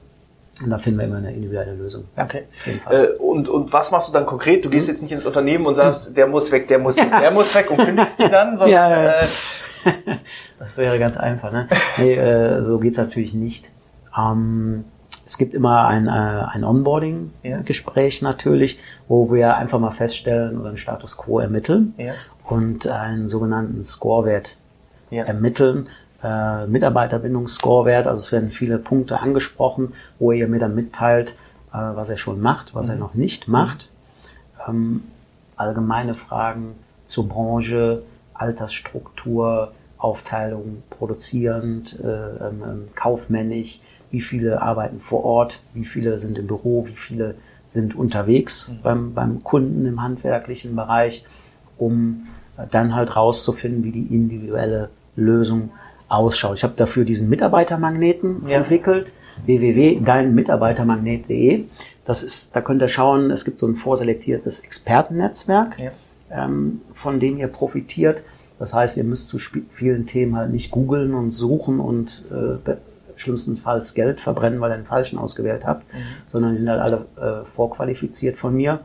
Und 0.62 0.70
da 0.70 0.78
finden 0.78 1.00
wir 1.00 1.06
immer 1.06 1.16
eine 1.16 1.34
individuelle 1.34 1.74
Lösung. 1.74 2.04
Okay. 2.16 2.44
Äh, 2.88 3.06
und, 3.18 3.48
und 3.48 3.72
was 3.72 3.90
machst 3.90 4.08
du 4.08 4.12
dann 4.12 4.26
konkret? 4.26 4.64
Du 4.64 4.70
gehst 4.70 4.86
mhm. 4.86 4.92
jetzt 4.92 5.02
nicht 5.02 5.12
ins 5.12 5.26
Unternehmen 5.26 5.66
und 5.66 5.74
sagst, 5.74 6.16
der 6.16 6.28
muss 6.28 6.52
weg, 6.52 6.68
der 6.68 6.78
muss 6.78 6.96
weg, 6.98 7.10
der 7.10 7.30
muss 7.32 7.52
weg 7.52 7.68
und 7.68 7.78
kündigst 7.78 8.20
die 8.20 8.28
dann, 8.30 8.50
sondern 8.58 8.70
ja, 8.70 8.90
ja. 8.90 9.12
Äh, 9.22 9.26
das 10.60 10.76
wäre 10.76 11.00
ganz 11.00 11.16
einfach. 11.16 11.50
Ne? 11.50 11.66
Nee, 11.98 12.14
äh, 12.14 12.62
so 12.62 12.78
geht's 12.78 12.98
natürlich 12.98 13.34
nicht. 13.34 13.70
Ähm, 14.16 14.84
es 15.24 15.38
gibt 15.38 15.54
immer 15.54 15.86
ein, 15.86 16.06
äh, 16.06 16.10
ein 16.10 16.64
Onboarding-Gespräch 16.64 18.20
ja. 18.20 18.28
natürlich, 18.28 18.78
wo 19.08 19.32
wir 19.32 19.56
einfach 19.56 19.78
mal 19.78 19.90
feststellen 19.90 20.58
oder 20.58 20.68
einen 20.70 20.78
Status 20.78 21.16
quo 21.16 21.38
ermitteln 21.38 21.94
ja. 21.96 22.12
und 22.44 22.86
einen 22.86 23.28
sogenannten 23.28 23.84
Scorewert 23.84 24.56
ja. 25.10 25.24
ermitteln. 25.24 25.88
Äh, 26.22 26.66
Mitarbeiterbindungsscorewert, 26.66 28.06
also 28.06 28.20
es 28.20 28.32
werden 28.32 28.50
viele 28.50 28.78
Punkte 28.78 29.20
angesprochen, 29.20 29.94
wo 30.18 30.32
ihr 30.32 30.46
mir 30.46 30.60
dann 30.60 30.74
mitteilt, 30.74 31.36
äh, 31.72 31.78
was 31.78 32.10
er 32.10 32.16
schon 32.16 32.40
macht, 32.40 32.74
was 32.74 32.86
mhm. 32.86 32.92
er 32.92 32.98
noch 32.98 33.14
nicht 33.14 33.48
macht. 33.48 33.90
Ähm, 34.68 35.02
allgemeine 35.56 36.14
Fragen 36.14 36.74
zur 37.06 37.28
Branche, 37.28 38.02
Altersstruktur, 38.34 39.72
Aufteilung 39.98 40.82
produzierend, 40.90 41.98
äh, 42.00 42.06
ähm, 42.06 42.62
ähm 42.64 42.88
kaufmännisch, 42.94 43.80
wie 44.12 44.20
viele 44.20 44.62
arbeiten 44.62 45.00
vor 45.00 45.24
Ort, 45.24 45.58
wie 45.74 45.84
viele 45.84 46.18
sind 46.18 46.38
im 46.38 46.46
Büro, 46.46 46.86
wie 46.86 46.94
viele 46.94 47.34
sind 47.66 47.96
unterwegs 47.96 48.68
mhm. 48.68 48.78
beim, 48.82 49.14
beim 49.14 49.42
Kunden 49.42 49.86
im 49.86 50.02
handwerklichen 50.02 50.76
Bereich, 50.76 51.24
um 51.78 52.26
dann 52.70 52.94
halt 52.94 53.16
rauszufinden, 53.16 53.82
wie 53.82 53.90
die 53.90 54.14
individuelle 54.14 54.90
Lösung 55.16 55.70
ausschaut. 56.08 56.58
Ich 56.58 56.64
habe 56.64 56.74
dafür 56.76 57.04
diesen 57.04 57.28
Mitarbeitermagneten 57.30 58.46
ja. 58.46 58.58
entwickelt, 58.58 59.14
www.deinmitarbeitermagnet.de. 59.46 61.64
Das 62.04 62.22
ist, 62.22 62.54
da 62.54 62.60
könnt 62.60 62.82
ihr 62.82 62.88
schauen, 62.88 63.30
es 63.30 63.46
gibt 63.46 63.56
so 63.58 63.66
ein 63.66 63.74
vorselektiertes 63.74 64.60
Expertennetzwerk, 64.60 65.78
ja. 65.78 65.92
ähm, 66.30 66.82
von 66.92 67.18
dem 67.18 67.38
ihr 67.38 67.48
profitiert. 67.48 68.22
Das 68.58 68.74
heißt, 68.74 68.98
ihr 68.98 69.04
müsst 69.04 69.28
zu 69.28 69.38
vielen 69.38 70.04
Themen 70.06 70.36
halt 70.36 70.52
nicht 70.52 70.70
googeln 70.70 71.14
und 71.14 71.30
suchen 71.30 71.80
und 71.80 72.24
äh, 72.30 72.58
schlimmstenfalls 73.22 73.94
Geld 73.94 74.20
verbrennen, 74.20 74.60
weil 74.60 74.70
ihr 74.72 74.76
den 74.76 74.84
falschen 74.84 75.18
ausgewählt 75.18 75.66
habt, 75.66 75.92
mhm. 75.92 75.98
sondern 76.28 76.52
die 76.52 76.58
sind 76.58 76.68
halt 76.68 76.80
alle 76.80 77.06
äh, 77.16 77.44
vorqualifiziert 77.46 78.36
von 78.36 78.54
mir. 78.54 78.80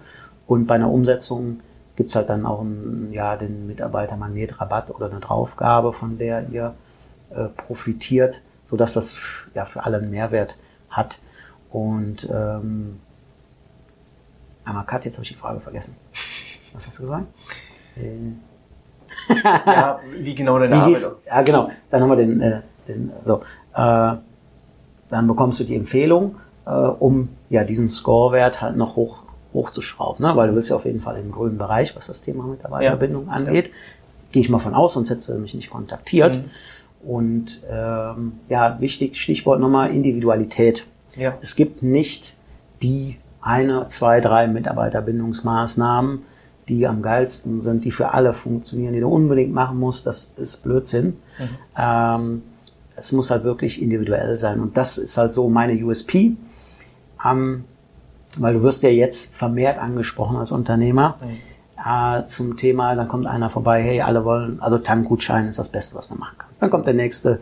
Und 0.45 0.65
bei 0.65 0.75
einer 0.75 0.89
Umsetzung 0.89 1.59
gibt's 1.95 2.15
halt 2.15 2.29
dann 2.29 2.45
auch 2.45 2.61
einen, 2.61 3.11
ja, 3.11 3.35
den 3.35 3.67
Mitarbeiter-Magnet-Rabatt 3.67 4.91
oder 4.91 5.09
eine 5.09 5.19
Draufgabe, 5.19 5.91
von 5.91 6.17
der 6.17 6.47
ihr 6.49 6.73
äh, 7.31 7.45
profitiert, 7.45 8.41
sodass 8.63 8.93
das 8.93 9.15
ja 9.53 9.65
für 9.65 9.83
alle 9.83 9.97
einen 9.97 10.11
Mehrwert 10.11 10.57
hat. 10.89 11.19
Und 11.71 12.29
ähm, 12.31 12.99
einmal 14.63 14.85
Kat, 14.85 15.05
jetzt 15.05 15.15
habe 15.15 15.23
ich 15.23 15.29
die 15.29 15.35
Frage 15.35 15.59
vergessen. 15.59 15.95
Was 16.73 16.87
hast 16.87 16.99
du 16.99 17.03
gesagt? 17.03 17.27
Äh, 17.97 18.33
ja, 19.65 19.99
wie 20.19 20.35
genau 20.35 20.59
deine 20.59 20.75
Arbeit? 20.75 21.05
Ja, 21.25 21.41
genau. 21.41 21.71
Dann 21.89 22.01
haben 22.01 22.09
wir 22.09 22.15
den, 22.15 22.41
äh, 22.41 22.61
den 22.87 23.11
so. 23.19 23.41
Äh, 23.73 24.15
dann 25.09 25.27
bekommst 25.27 25.59
du 25.59 25.63
die 25.63 25.75
Empfehlung, 25.75 26.35
äh, 26.65 26.71
um 26.71 27.29
ja 27.49 27.63
diesen 27.63 27.89
Scorewert 27.89 28.61
halt 28.61 28.77
noch 28.77 28.95
hoch 28.95 29.23
hochzuschrauben, 29.53 30.25
ne? 30.25 30.35
weil 30.35 30.49
du 30.49 30.55
willst 30.55 30.69
ja 30.69 30.75
auf 30.75 30.85
jeden 30.85 30.99
Fall 30.99 31.17
im 31.17 31.31
grünen 31.31 31.57
Bereich, 31.57 31.95
was 31.95 32.07
das 32.07 32.21
Thema 32.21 32.43
Mitarbeiterbindung 32.45 33.27
ja. 33.27 33.31
angeht. 33.31 33.67
Ja. 33.67 33.73
Gehe 34.31 34.41
ich 34.41 34.49
mal 34.49 34.59
von 34.59 34.73
aus, 34.73 34.93
sonst 34.93 35.09
hättest 35.09 35.29
du 35.29 35.35
mich 35.35 35.53
nicht 35.53 35.69
kontaktiert. 35.69 36.37
Mhm. 36.37 37.09
Und 37.09 37.61
ähm, 37.71 38.33
ja, 38.49 38.79
wichtig, 38.79 39.19
Stichwort 39.19 39.59
nochmal 39.59 39.91
Individualität. 39.91 40.85
Ja. 41.15 41.33
Es 41.41 41.55
gibt 41.55 41.81
nicht 41.81 42.35
die 42.81 43.17
eine, 43.41 43.87
zwei, 43.87 44.19
drei 44.19 44.47
Mitarbeiterbindungsmaßnahmen, 44.47 46.19
die 46.67 46.85
am 46.85 47.01
geilsten 47.01 47.61
sind, 47.61 47.85
die 47.85 47.91
für 47.91 48.13
alle 48.13 48.33
funktionieren, 48.33 48.93
die 48.93 48.99
du 48.99 49.07
unbedingt 49.07 49.53
machen 49.53 49.79
musst. 49.79 50.05
Das 50.05 50.33
ist 50.35 50.63
Blödsinn. 50.63 51.17
Mhm. 51.39 51.49
Ähm, 51.77 52.41
es 52.97 53.11
muss 53.11 53.31
halt 53.31 53.43
wirklich 53.43 53.81
individuell 53.81 54.35
sein. 54.37 54.59
Und 54.59 54.75
das 54.75 54.97
ist 54.97 55.17
halt 55.17 55.31
so 55.31 55.49
meine 55.49 55.73
USP. 55.73 56.33
Ähm, 57.23 57.63
weil 58.35 58.53
du 58.53 58.63
wirst 58.63 58.83
ja 58.83 58.89
jetzt 58.89 59.35
vermehrt 59.35 59.79
angesprochen 59.79 60.37
als 60.37 60.51
Unternehmer 60.51 61.17
mhm. 61.21 62.21
äh, 62.21 62.25
zum 62.25 62.57
Thema, 62.57 62.95
dann 62.95 63.07
kommt 63.07 63.27
einer 63.27 63.49
vorbei, 63.49 63.81
hey, 63.81 64.01
alle 64.01 64.25
wollen, 64.25 64.59
also 64.61 64.77
Tankgutschein 64.77 65.47
ist 65.47 65.59
das 65.59 65.69
Beste, 65.69 65.95
was 65.95 66.09
du 66.09 66.15
machen 66.15 66.35
kannst. 66.37 66.61
Dann 66.61 66.69
kommt 66.69 66.87
der 66.87 66.93
nächste, 66.93 67.39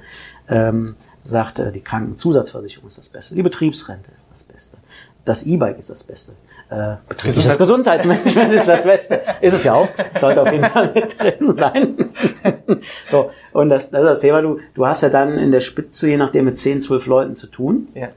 ähm, 0.47 0.95
sagt, 1.23 1.59
äh, 1.59 1.71
die 1.71 1.81
Krankenzusatzversicherung 1.81 2.87
ist 2.87 2.97
das 2.97 3.09
Beste, 3.09 3.35
die 3.35 3.43
Betriebsrente 3.43 4.11
ist 4.13 4.31
das 4.31 4.43
Beste, 4.43 4.77
das 5.23 5.43
E-Bike 5.43 5.79
ist 5.79 5.89
das 5.89 6.03
Beste, 6.03 6.33
äh, 6.69 6.95
betriebliches 7.07 7.57
Gesundheitsmanagement 7.57 8.53
ist 8.53 8.67
das 8.67 8.83
Beste. 8.83 9.21
Ist 9.41 9.53
es 9.53 9.63
ja 9.63 9.73
auch, 9.75 9.87
sollte 10.19 10.41
auf 10.41 10.51
jeden 10.51 10.65
Fall 10.65 10.91
mit 10.93 11.19
drin 11.21 11.51
sein. 11.51 12.09
so, 13.11 13.29
und 13.53 13.69
das, 13.69 13.91
das 13.91 14.01
ist 14.01 14.07
das 14.07 14.19
Thema, 14.21 14.41
du, 14.41 14.59
du 14.73 14.85
hast 14.85 15.01
ja 15.01 15.09
dann 15.09 15.37
in 15.37 15.51
der 15.51 15.59
Spitze, 15.59 16.09
je 16.09 16.17
nachdem, 16.17 16.45
mit 16.45 16.57
10, 16.57 16.81
12 16.81 17.05
Leuten 17.05 17.35
zu 17.35 17.47
tun, 17.47 17.87
Ja. 17.93 18.09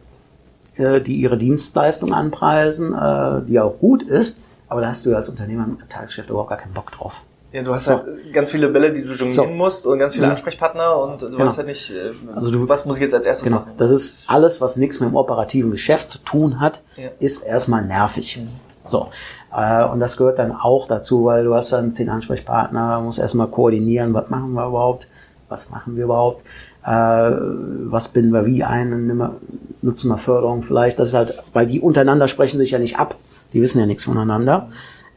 äh, 0.77 1.01
die 1.01 1.17
ihre 1.17 1.37
Dienstleistung 1.37 2.15
anpreisen, 2.15 2.95
äh, 2.95 3.43
die 3.47 3.61
auch 3.61 3.79
gut 3.79 4.03
ist, 4.03 4.41
aber 4.69 4.81
da 4.81 4.89
hast 4.89 5.05
du 5.05 5.15
als 5.15 5.29
Unternehmer 5.29 5.65
im 5.65 5.79
Tagesgeschäft 5.89 6.31
überhaupt 6.31 6.51
gar 6.51 6.59
keinen 6.59 6.73
Bock 6.75 6.91
drauf. 6.91 7.21
Ja, 7.51 7.63
du 7.63 7.73
hast 7.73 7.87
So. 7.87 7.95
halt 7.95 8.33
ganz 8.35 8.51
viele 8.51 8.69
Bälle, 8.69 8.93
die 8.93 9.01
du 9.03 9.09
jonglieren 9.09 9.31
So. 9.33 9.45
musst 9.47 9.87
und 9.87 9.99
ganz 9.99 10.13
viele 10.15 10.27
Mhm. 10.27 10.33
Ansprechpartner 10.33 10.99
und 10.99 11.23
du 11.23 11.31
Genau. 11.31 11.47
weißt 11.47 11.57
halt 11.57 11.67
nicht, 11.67 11.91
äh, 11.91 12.11
Also 12.35 12.51
du- 12.51 12.69
was 12.69 12.85
muss 12.85 12.97
ich 12.97 13.03
jetzt 13.03 13.15
als 13.15 13.25
erstes 13.27 13.45
Genau. 13.45 13.61
machen. 13.61 13.73
Das 13.79 13.91
ist 13.91 14.19
alles, 14.27 14.61
was 14.61 14.77
nichts 14.77 15.01
mit 15.01 15.09
dem 15.09 15.17
operativen 15.17 15.71
Geschäft 15.71 16.11
zu 16.11 16.19
tun 16.19 16.61
hat, 16.61 16.83
Ja. 16.97 17.05
Mhm. 17.05 17.11
ist 17.21 17.43
erstmal 17.43 17.85
nervig. 17.87 18.39
So. 18.85 19.09
Äh, 19.57 19.85
und 19.85 20.01
das 20.01 20.17
gehört 20.19 20.39
dann 20.39 20.53
auch 20.53 20.87
dazu, 20.89 21.25
weil 21.25 21.45
du 21.45 21.55
hast 21.55 21.73
dann 21.73 21.91
zehn 21.93 22.11
Ansprechpartner, 22.11 23.01
musst 23.01 23.19
erstmal 23.19 23.47
koordinieren, 23.49 24.13
was 24.13 24.29
machen 24.29 24.53
wir 24.53 24.67
überhaupt, 24.67 25.09
was 25.49 25.71
machen 25.71 25.97
wir 25.97 26.05
überhaupt, 26.05 26.43
äh, 26.85 26.91
was 26.91 28.09
binden 28.09 28.33
wir 28.33 28.45
wie 28.47 28.63
ein, 28.65 29.17
mal- 29.17 29.33
nutzen 29.81 30.11
wir 30.11 30.19
Förderung 30.19 30.63
vielleicht. 30.63 30.99
Das 30.99 31.09
ist 31.09 31.15
halt, 31.15 31.35
weil 31.55 31.67
die 31.67 31.81
untereinander 31.81 32.29
sprechen 32.29 32.59
sich 32.59 32.73
ja 32.73 32.79
nicht 32.79 32.99
ab, 32.99 33.15
die 33.55 33.63
wissen 33.63 33.79
ja 33.79 33.87
nichts 33.87 34.05
voneinander. 34.05 34.69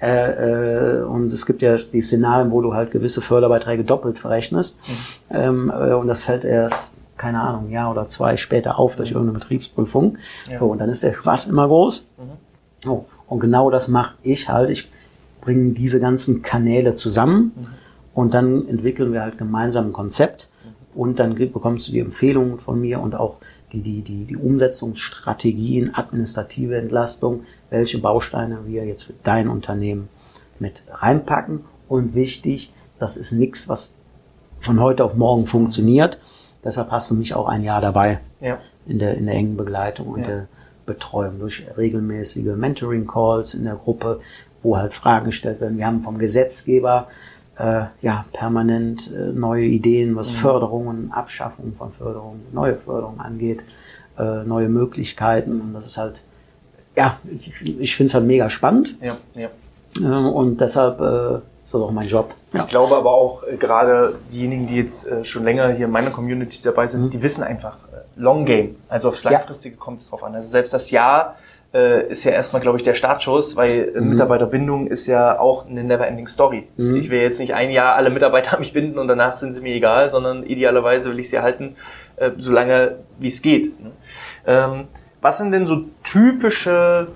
Äh, 0.01 0.99
äh, 0.99 1.03
und 1.03 1.31
es 1.31 1.45
gibt 1.45 1.61
ja 1.61 1.77
die 1.77 2.01
Szenarien, 2.01 2.51
wo 2.51 2.61
du 2.61 2.73
halt 2.73 2.91
gewisse 2.91 3.21
Förderbeiträge 3.21 3.83
doppelt 3.83 4.17
verrechnest. 4.17 4.79
Ähm, 5.29 5.71
äh, 5.71 5.93
und 5.93 6.07
das 6.07 6.21
fällt 6.21 6.43
erst, 6.43 6.91
keine 7.17 7.39
Ahnung, 7.41 7.67
ein 7.67 7.71
Jahr 7.71 7.91
oder 7.91 8.07
zwei 8.07 8.35
später 8.35 8.79
auf 8.79 8.95
durch 8.95 9.11
irgendeine 9.11 9.37
Betriebsprüfung. 9.37 10.17
Ja. 10.49 10.59
So, 10.59 10.65
und 10.67 10.81
dann 10.81 10.89
ist 10.89 11.03
der 11.03 11.13
Spaß 11.13 11.47
immer 11.47 11.67
groß. 11.67 12.07
So, 12.83 13.05
und 13.27 13.39
genau 13.39 13.69
das 13.69 13.87
mache 13.87 14.15
ich 14.23 14.49
halt. 14.49 14.71
Ich 14.71 14.91
bringe 15.39 15.73
diese 15.73 15.99
ganzen 15.99 16.41
Kanäle 16.41 16.95
zusammen 16.95 17.51
und 18.13 18.33
dann 18.33 18.67
entwickeln 18.67 19.13
wir 19.13 19.21
halt 19.21 19.37
gemeinsam 19.37 19.87
ein 19.87 19.93
Konzept 19.93 20.49
und 20.93 21.19
dann 21.19 21.35
bekommst 21.35 21.87
du 21.87 21.91
die 21.91 21.99
Empfehlungen 21.99 22.59
von 22.59 22.79
mir 22.79 22.99
und 22.99 23.15
auch 23.15 23.37
die, 23.71 23.81
die, 23.81 24.01
die, 24.01 24.25
die 24.25 24.35
Umsetzungsstrategien, 24.35 25.95
administrative 25.95 26.75
Entlastung, 26.77 27.41
welche 27.71 27.97
Bausteine 27.97 28.59
wir 28.67 28.85
jetzt 28.85 29.03
für 29.05 29.13
dein 29.23 29.47
Unternehmen 29.49 30.09
mit 30.59 30.83
reinpacken. 30.91 31.61
Und 31.87 32.13
wichtig, 32.13 32.71
das 32.99 33.17
ist 33.17 33.31
nichts, 33.31 33.67
was 33.67 33.95
von 34.59 34.79
heute 34.79 35.03
auf 35.03 35.15
morgen 35.15 35.47
funktioniert. 35.47 36.19
Deshalb 36.63 36.91
hast 36.91 37.09
du 37.09 37.15
mich 37.15 37.33
auch 37.33 37.47
ein 37.47 37.63
Jahr 37.63 37.81
dabei 37.81 38.19
Ja. 38.39 38.59
in 38.85 38.99
der, 38.99 39.15
in 39.15 39.25
der 39.25 39.33
engen 39.35 39.57
Begleitung 39.57 40.07
und 40.07 40.19
Ja. 40.21 40.27
der 40.27 40.47
Betreuung 40.85 41.39
durch 41.39 41.65
regelmäßige 41.77 42.55
Mentoring-Calls 42.55 43.55
in 43.55 43.63
der 43.63 43.75
Gruppe, 43.75 44.19
wo 44.61 44.77
halt 44.77 44.93
Fragen 44.93 45.25
gestellt 45.25 45.59
werden. 45.61 45.77
Wir 45.77 45.87
haben 45.87 46.01
vom 46.01 46.19
Gesetzgeber 46.19 47.07
äh, 47.57 47.83
ja 48.01 48.25
permanent 48.33 49.11
äh, 49.11 49.31
neue 49.31 49.65
Ideen, 49.65 50.11
Mhm. 50.11 50.15
was 50.15 50.31
Förderungen, 50.31 51.11
Abschaffung 51.11 51.73
von 51.77 51.91
Förderungen, 51.91 52.41
neue 52.53 52.75
Förderungen 52.75 53.19
angeht, 53.19 53.61
äh, 54.17 54.43
neue 54.43 54.69
Möglichkeiten. 54.69 55.61
Und 55.61 55.73
das 55.73 55.85
ist 55.85 55.97
halt, 55.97 56.21
ja, 57.01 57.17
ich, 57.39 57.79
ich 57.79 57.95
finde 57.95 58.09
es 58.09 58.13
halt 58.13 58.25
mega 58.25 58.49
spannend 58.49 58.95
Ja, 59.01 59.17
ja. 59.35 59.49
äh, 59.99 60.29
und 60.29 60.61
deshalb 60.61 60.99
äh, 60.99 61.35
ist 61.65 61.73
das 61.73 61.81
auch 61.81 61.91
mein 61.91 62.07
Job. 62.07 62.33
Ich 62.53 62.67
glaube 62.67 62.95
aber 62.95 63.11
auch 63.11 63.43
äh, 63.43 63.55
gerade 63.57 64.15
diejenigen, 64.31 64.67
die 64.67 64.75
jetzt 64.75 65.07
äh, 65.07 65.23
schon 65.25 65.43
länger 65.43 65.69
hier 65.69 65.85
in 65.85 65.91
meiner 65.91 66.11
Community 66.11 66.59
dabei 66.63 66.85
sind, 66.87 67.13
die 67.13 67.21
wissen 67.23 67.43
einfach 67.43 67.77
äh, 67.91 67.97
Long 68.17 68.45
Game. 68.45 68.75
Also 68.89 69.09
aufs 69.09 69.23
Ja. 69.23 69.31
Langfristige 69.31 69.77
kommt 69.77 69.99
es 69.99 70.09
drauf 70.09 70.23
an. 70.23 70.35
Also 70.35 70.49
selbst 70.49 70.73
das 70.73 70.91
Jahr 70.91 71.37
äh, 71.73 72.07
ist 72.09 72.25
ja 72.25 72.33
erstmal, 72.33 72.61
glaube 72.61 72.77
ich, 72.77 72.83
der 72.83 72.93
Startschuss, 72.93 73.55
weil 73.55 73.93
äh, 73.95 74.01
Mitarbeiterbindung 74.01 74.87
ist 74.87 75.07
ja 75.07 75.39
auch 75.39 75.65
eine 75.65 75.83
Never-Ending 75.85 76.27
Story. 76.27 76.67
Ich 76.77 77.09
will 77.09 77.21
jetzt 77.21 77.39
nicht 77.39 77.53
ein 77.53 77.71
Jahr 77.71 77.95
alle 77.95 78.09
Mitarbeiter 78.09 78.53
an 78.55 78.59
mich 78.59 78.73
binden 78.73 78.99
und 78.99 79.07
danach 79.07 79.37
sind 79.37 79.53
sie 79.53 79.61
mir 79.61 79.73
egal, 79.73 80.09
sondern 80.09 80.43
idealerweise 80.43 81.09
will 81.09 81.19
ich 81.19 81.29
sie 81.29 81.39
halten, 81.39 81.77
äh, 82.17 82.31
solange 82.37 82.97
wie 83.17 83.29
es 83.29 83.41
geht. 83.41 83.79
Ne? 83.81 83.91
Ähm, 84.45 84.87
was 85.21 85.37
sind 85.37 85.51
denn 85.51 85.67
so 85.67 85.83
typische 86.03 87.07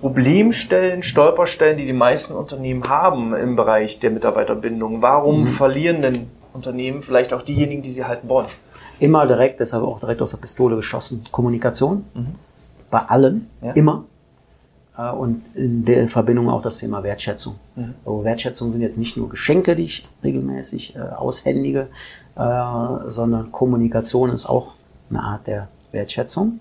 Problemstellen, 0.00 1.02
Stolperstellen, 1.02 1.76
die 1.76 1.86
die 1.86 1.92
meisten 1.92 2.34
Unternehmen 2.34 2.88
haben 2.88 3.34
im 3.34 3.56
Bereich 3.56 3.98
der 3.98 4.10
Mitarbeiterbindung. 4.10 5.02
Warum 5.02 5.46
verlieren 5.46 6.00
denn 6.00 6.26
Unternehmen 6.54 7.02
vielleicht 7.02 7.32
auch 7.34 7.42
diejenigen, 7.42 7.82
die 7.82 7.90
sie 7.90 8.04
halten 8.04 8.28
wollen? 8.28 8.46
Immer 8.98 9.26
direkt, 9.26 9.60
deshalb 9.60 9.84
auch 9.84 10.00
direkt 10.00 10.22
aus 10.22 10.30
der 10.30 10.38
Pistole 10.38 10.76
geschossen. 10.76 11.22
Kommunikation. 11.30 12.04
Bei 12.90 13.00
allen. 13.00 13.50
Ja. 13.62 13.72
Immer. 13.72 14.04
Äh, 14.96 15.10
Und 15.10 15.42
in 15.54 15.84
der 15.84 16.08
Verbindung 16.08 16.48
auch 16.48 16.62
das 16.62 16.78
Thema 16.78 17.02
Wertschätzung. 17.02 17.56
Mhm. 17.76 17.94
Also 18.04 18.24
Wertschätzung 18.24 18.72
sind 18.72 18.80
jetzt 18.80 18.98
nicht 18.98 19.16
nur 19.16 19.28
Geschenke, 19.28 19.76
die 19.76 19.84
ich 19.84 20.02
regelmäßig 20.24 20.96
äh, 20.96 21.00
aushändige, 21.00 21.88
äh, 22.36 22.40
sondern 23.06 23.52
Kommunikation 23.52 24.30
ist 24.30 24.46
auch 24.46 24.72
eine 25.10 25.22
Art 25.22 25.46
der 25.46 25.68
Wertschätzung. 25.92 26.46
Mhm. 26.46 26.60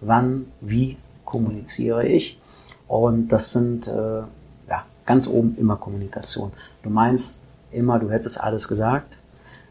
Wann, 0.00 0.46
wie 0.60 0.96
kommuniziere 1.24 2.06
ich? 2.06 2.40
Und 2.86 3.28
das 3.28 3.52
sind 3.52 3.86
äh, 3.86 3.90
ja, 3.90 4.84
ganz 5.04 5.28
oben 5.28 5.56
immer 5.58 5.76
Kommunikation. 5.76 6.52
Du 6.82 6.90
meinst 6.90 7.42
immer, 7.70 7.98
du 7.98 8.10
hättest 8.10 8.40
alles 8.40 8.66
gesagt, 8.66 9.18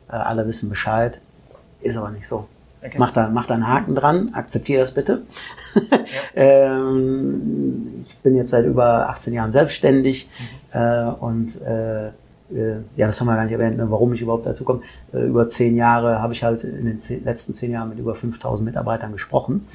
äh, 0.10 0.14
alle 0.14 0.48
wissen 0.48 0.70
Bescheid, 0.70 1.20
ist 1.82 1.98
aber 1.98 2.12
nicht 2.12 2.28
so. 2.28 2.48
Okay. 2.84 2.98
Mach, 3.00 3.12
da, 3.12 3.28
mach 3.30 3.48
da 3.48 3.56
einen 3.56 3.68
Haken 3.68 3.96
dran, 3.96 4.30
akzeptiere 4.34 4.82
das 4.82 4.94
bitte. 4.94 5.24
ähm, 6.36 8.06
ich 8.08 8.16
bin 8.18 8.36
jetzt 8.36 8.52
seit 8.52 8.66
über 8.66 9.10
18 9.10 9.34
Jahren 9.34 9.52
selbstständig 9.52 10.30
äh, 10.74 11.06
und 11.06 11.60
äh, 11.62 12.12
ja, 12.50 13.08
das 13.08 13.20
haben 13.20 13.28
wir 13.28 13.36
gar 13.36 13.44
nicht 13.44 13.54
erwähnt, 13.54 13.78
ne, 13.78 13.90
warum 13.92 14.14
ich 14.14 14.22
überhaupt 14.22 14.46
dazu 14.46 14.64
komme. 14.64 14.82
Äh, 15.14 15.26
über 15.28 15.50
zehn 15.50 15.76
Jahre 15.76 16.22
habe 16.22 16.34
ich 16.34 16.44
halt 16.44 16.64
in 16.64 16.86
den 16.86 16.98
zehn, 17.00 17.24
letzten 17.26 17.54
zehn 17.54 17.72
Jahren 17.72 17.90
mit 17.90 18.00
über 18.00 18.16
5000 18.16 18.66
Mitarbeitern 18.66 19.12
gesprochen. 19.12 19.68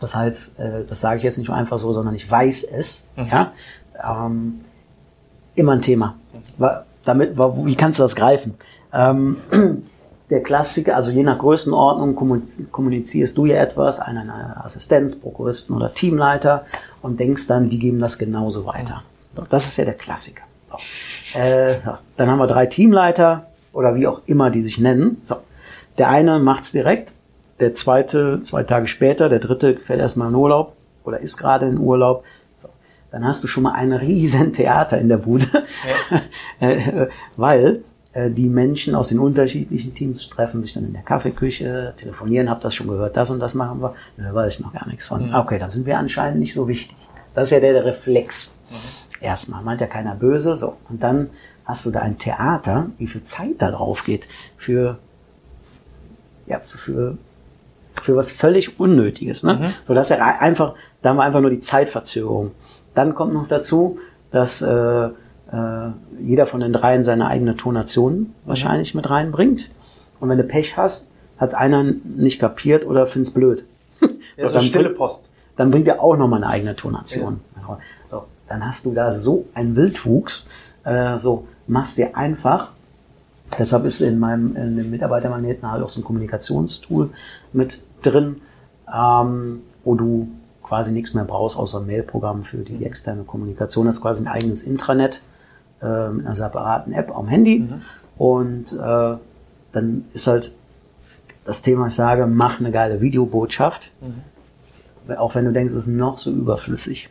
Das 0.00 0.14
heißt, 0.14 0.58
äh, 0.58 0.84
das 0.88 1.00
sage 1.00 1.18
ich 1.18 1.22
jetzt 1.24 1.38
nicht 1.38 1.48
nur 1.48 1.56
einfach 1.56 1.78
so, 1.78 1.92
sondern 1.92 2.14
ich 2.14 2.30
weiß 2.30 2.64
es. 2.64 3.04
Ja? 3.16 3.52
Ähm, 4.02 4.60
immer 5.54 5.72
ein 5.72 5.82
Thema. 5.82 6.14
Wa- 6.58 6.84
Damit, 7.04 7.36
wie 7.38 7.74
kannst 7.76 7.98
du 7.98 8.02
das 8.02 8.16
greifen? 8.16 8.54
Ähm, 8.92 9.36
der 10.30 10.42
Klassiker, 10.42 10.96
also 10.96 11.10
je 11.10 11.22
nach 11.22 11.38
Größenordnung 11.38 12.14
kommuniz- 12.16 12.64
kommunizierst 12.70 13.36
du 13.38 13.46
ja 13.46 13.56
etwas 13.56 14.00
an 14.00 14.16
eine 14.18 14.64
Assistenz, 14.64 15.16
Prokuristen 15.20 15.74
oder 15.76 15.92
Teamleiter 15.94 16.64
und 17.02 17.20
denkst 17.20 17.46
dann, 17.46 17.68
die 17.68 17.78
geben 17.78 18.00
das 18.00 18.18
genauso 18.18 18.66
weiter. 18.66 19.02
So, 19.36 19.44
das 19.48 19.66
ist 19.66 19.76
ja 19.76 19.84
der 19.84 19.94
Klassiker. 19.94 20.42
Äh. 21.36 21.78
Dann 22.16 22.30
haben 22.30 22.38
wir 22.38 22.46
drei 22.46 22.66
Teamleiter 22.66 23.46
oder 23.72 23.94
wie 23.94 24.06
auch 24.06 24.22
immer 24.26 24.50
die 24.50 24.62
sich 24.62 24.78
nennen. 24.78 25.18
So. 25.22 25.36
Der 25.98 26.08
eine 26.08 26.38
macht's 26.38 26.72
direkt, 26.72 27.12
der 27.60 27.72
zweite 27.72 28.40
zwei 28.40 28.62
Tage 28.62 28.86
später, 28.86 29.28
der 29.28 29.38
dritte 29.38 29.76
fährt 29.76 30.00
erstmal 30.00 30.28
in 30.28 30.34
Urlaub 30.34 30.74
oder 31.04 31.20
ist 31.20 31.36
gerade 31.36 31.66
in 31.66 31.78
Urlaub. 31.78 32.24
So. 32.56 32.68
Dann 33.10 33.24
hast 33.26 33.44
du 33.44 33.48
schon 33.48 33.62
mal 33.62 33.72
ein 33.72 33.92
riesen 33.92 34.52
Theater 34.52 34.98
in 34.98 35.08
der 35.08 35.18
Bude, 35.18 35.46
äh, 36.60 37.06
weil 37.36 37.82
äh, 38.12 38.30
die 38.30 38.48
Menschen 38.48 38.94
aus 38.94 39.08
den 39.08 39.18
unterschiedlichen 39.18 39.94
Teams 39.94 40.28
treffen 40.28 40.62
sich 40.62 40.72
dann 40.72 40.84
in 40.84 40.92
der 40.94 41.02
Kaffeeküche, 41.02 41.94
telefonieren, 41.96 42.48
habt 42.48 42.64
das 42.64 42.74
schon 42.74 42.88
gehört, 42.88 43.16
das 43.16 43.30
und 43.30 43.40
das 43.40 43.54
machen 43.54 43.80
wir, 43.80 43.94
da 44.16 44.34
weiß 44.34 44.54
ich 44.54 44.60
noch 44.60 44.72
gar 44.72 44.88
nichts 44.88 45.06
von. 45.06 45.34
Okay, 45.34 45.58
dann 45.58 45.70
sind 45.70 45.86
wir 45.86 45.98
anscheinend 45.98 46.40
nicht 46.40 46.54
so 46.54 46.66
wichtig. 46.66 46.96
Das 47.34 47.44
ist 47.44 47.50
ja 47.50 47.60
der, 47.60 47.74
der 47.74 47.84
Reflex. 47.84 48.54
Erstmal 49.26 49.62
meint 49.64 49.80
ja 49.80 49.86
keiner 49.88 50.14
böse, 50.14 50.54
so. 50.56 50.76
Und 50.88 51.02
dann 51.02 51.30
hast 51.64 51.84
du 51.84 51.90
da 51.90 52.00
ein 52.00 52.16
Theater, 52.16 52.86
wie 52.98 53.08
viel 53.08 53.22
Zeit 53.22 53.54
da 53.58 53.72
drauf 53.72 54.04
geht 54.04 54.28
für, 54.56 54.98
ja, 56.46 56.60
für, 56.60 57.16
für, 58.00 58.16
was 58.16 58.30
völlig 58.30 58.78
Unnötiges, 58.78 59.42
ne? 59.42 59.72
So, 59.84 59.94
das 59.94 60.10
ist 60.10 60.16
ja 60.16 60.24
einfach, 60.38 60.74
da 61.02 61.10
haben 61.10 61.16
wir 61.16 61.24
einfach 61.24 61.40
nur 61.40 61.50
die 61.50 61.58
Zeitverzögerung. 61.58 62.52
Dann 62.94 63.14
kommt 63.14 63.34
noch 63.34 63.48
dazu, 63.48 63.98
dass 64.30 64.62
äh, 64.62 64.68
äh, 65.06 65.10
jeder 66.20 66.46
von 66.46 66.60
den 66.60 66.72
dreien 66.72 67.02
seine 67.02 67.26
eigene 67.26 67.56
Tonation 67.56 68.32
wahrscheinlich 68.44 68.94
mit 68.94 69.10
reinbringt. 69.10 69.70
Und 70.20 70.28
wenn 70.28 70.38
du 70.38 70.44
Pech 70.44 70.76
hast, 70.76 71.10
hat's 71.38 71.52
einer 71.54 71.82
nicht 71.82 72.38
kapiert 72.38 72.86
oder 72.86 73.06
find's 73.06 73.30
blöd. 73.32 73.64
Ja, 74.38 74.48
so 74.48 74.54
dann 74.54 74.62
stille 74.62 74.84
bringt- 74.84 74.98
Post. 74.98 75.24
dann 75.56 75.70
bringt 75.70 75.88
er 75.88 76.02
auch 76.02 76.16
nochmal 76.16 76.42
eine 76.44 76.52
eigene 76.52 76.76
Tonation. 76.76 77.40
So, 77.66 77.78
dann 78.48 78.66
hast 78.66 78.84
du 78.84 78.92
da 78.92 79.12
so 79.12 79.46
einen 79.54 79.76
Wildwuchs, 79.76 80.46
äh, 80.84 81.18
so 81.18 81.46
machst 81.66 81.98
dir 81.98 82.16
einfach, 82.16 82.72
deshalb 83.58 83.84
ist 83.84 84.00
in 84.00 84.18
meinem 84.18 84.56
in 84.56 84.76
dem 84.76 84.90
Mitarbeitermagneten 84.90 85.70
halt 85.70 85.82
auch 85.82 85.88
so 85.88 86.00
ein 86.00 86.04
Kommunikationstool 86.04 87.10
mit 87.52 87.80
drin, 88.02 88.36
ähm, 88.92 89.60
wo 89.84 89.94
du 89.94 90.28
quasi 90.62 90.92
nichts 90.92 91.14
mehr 91.14 91.24
brauchst, 91.24 91.56
außer 91.56 91.78
ein 91.78 91.86
Mailprogramm 91.86 92.44
für 92.44 92.58
die 92.58 92.84
externe 92.84 93.22
Kommunikation. 93.22 93.86
Das 93.86 93.96
ist 93.96 94.02
quasi 94.02 94.24
ein 94.24 94.28
eigenes 94.28 94.62
Intranet 94.64 95.22
äh, 95.80 96.08
mit 96.08 96.26
einer 96.26 96.34
separaten 96.34 96.92
App 96.92 97.16
am 97.16 97.28
Handy. 97.28 97.68
Und 98.18 98.72
äh, 98.72 99.16
dann 99.72 100.04
ist 100.12 100.26
halt 100.26 100.52
das 101.44 101.62
Thema, 101.62 101.86
ich 101.86 101.94
sage, 101.94 102.26
mach 102.26 102.58
eine 102.58 102.72
geile 102.72 103.00
Videobotschaft. 103.00 103.92
Mhm. 104.00 105.16
Auch 105.16 105.36
wenn 105.36 105.44
du 105.44 105.52
denkst, 105.52 105.72
es 105.72 105.86
ist 105.86 105.92
noch 105.92 106.18
so 106.18 106.32
überflüssig. 106.32 107.08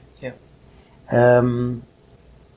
Ja. 1.12 1.40
Ähm, 1.40 1.82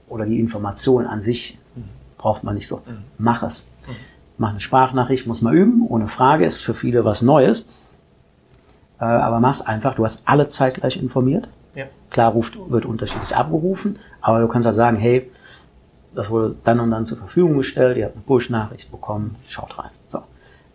oder 0.08 0.24
die 0.24 0.40
Information 0.40 1.06
an 1.06 1.20
sich 1.20 1.58
mhm. 1.74 1.84
braucht 2.16 2.44
man 2.44 2.54
nicht 2.54 2.68
so. 2.68 2.76
Mhm. 2.76 3.04
Mach 3.18 3.42
es. 3.42 3.68
Mhm. 3.86 3.92
Mach 4.38 4.50
eine 4.50 4.60
Sprachnachricht, 4.60 5.26
muss 5.26 5.42
man 5.42 5.54
üben, 5.54 5.86
ohne 5.86 6.08
Frage, 6.08 6.44
ist 6.44 6.60
für 6.60 6.74
viele 6.74 7.04
was 7.04 7.22
Neues. 7.22 7.68
Äh, 9.00 9.04
aber 9.04 9.40
mach's 9.40 9.60
einfach, 9.62 9.94
du 9.94 10.04
hast 10.04 10.22
alle 10.24 10.48
zeitgleich 10.48 11.00
informiert. 11.00 11.48
Ja. 11.74 11.86
Klar 12.10 12.32
ruft, 12.32 12.58
wird 12.70 12.86
unterschiedlich 12.86 13.34
abgerufen, 13.36 13.98
aber 14.20 14.40
du 14.40 14.48
kannst 14.48 14.66
halt 14.66 14.76
sagen, 14.76 14.96
hey, 14.96 15.30
das 16.14 16.30
wurde 16.30 16.56
dann 16.64 16.80
und 16.80 16.90
dann 16.90 17.04
zur 17.04 17.18
Verfügung 17.18 17.56
gestellt, 17.56 17.96
ihr 17.96 18.06
habt 18.06 18.16
eine 18.16 18.24
Push-Nachricht 18.24 18.90
bekommen, 18.90 19.36
schaut 19.46 19.78
rein. 19.78 19.90
So. 20.08 20.22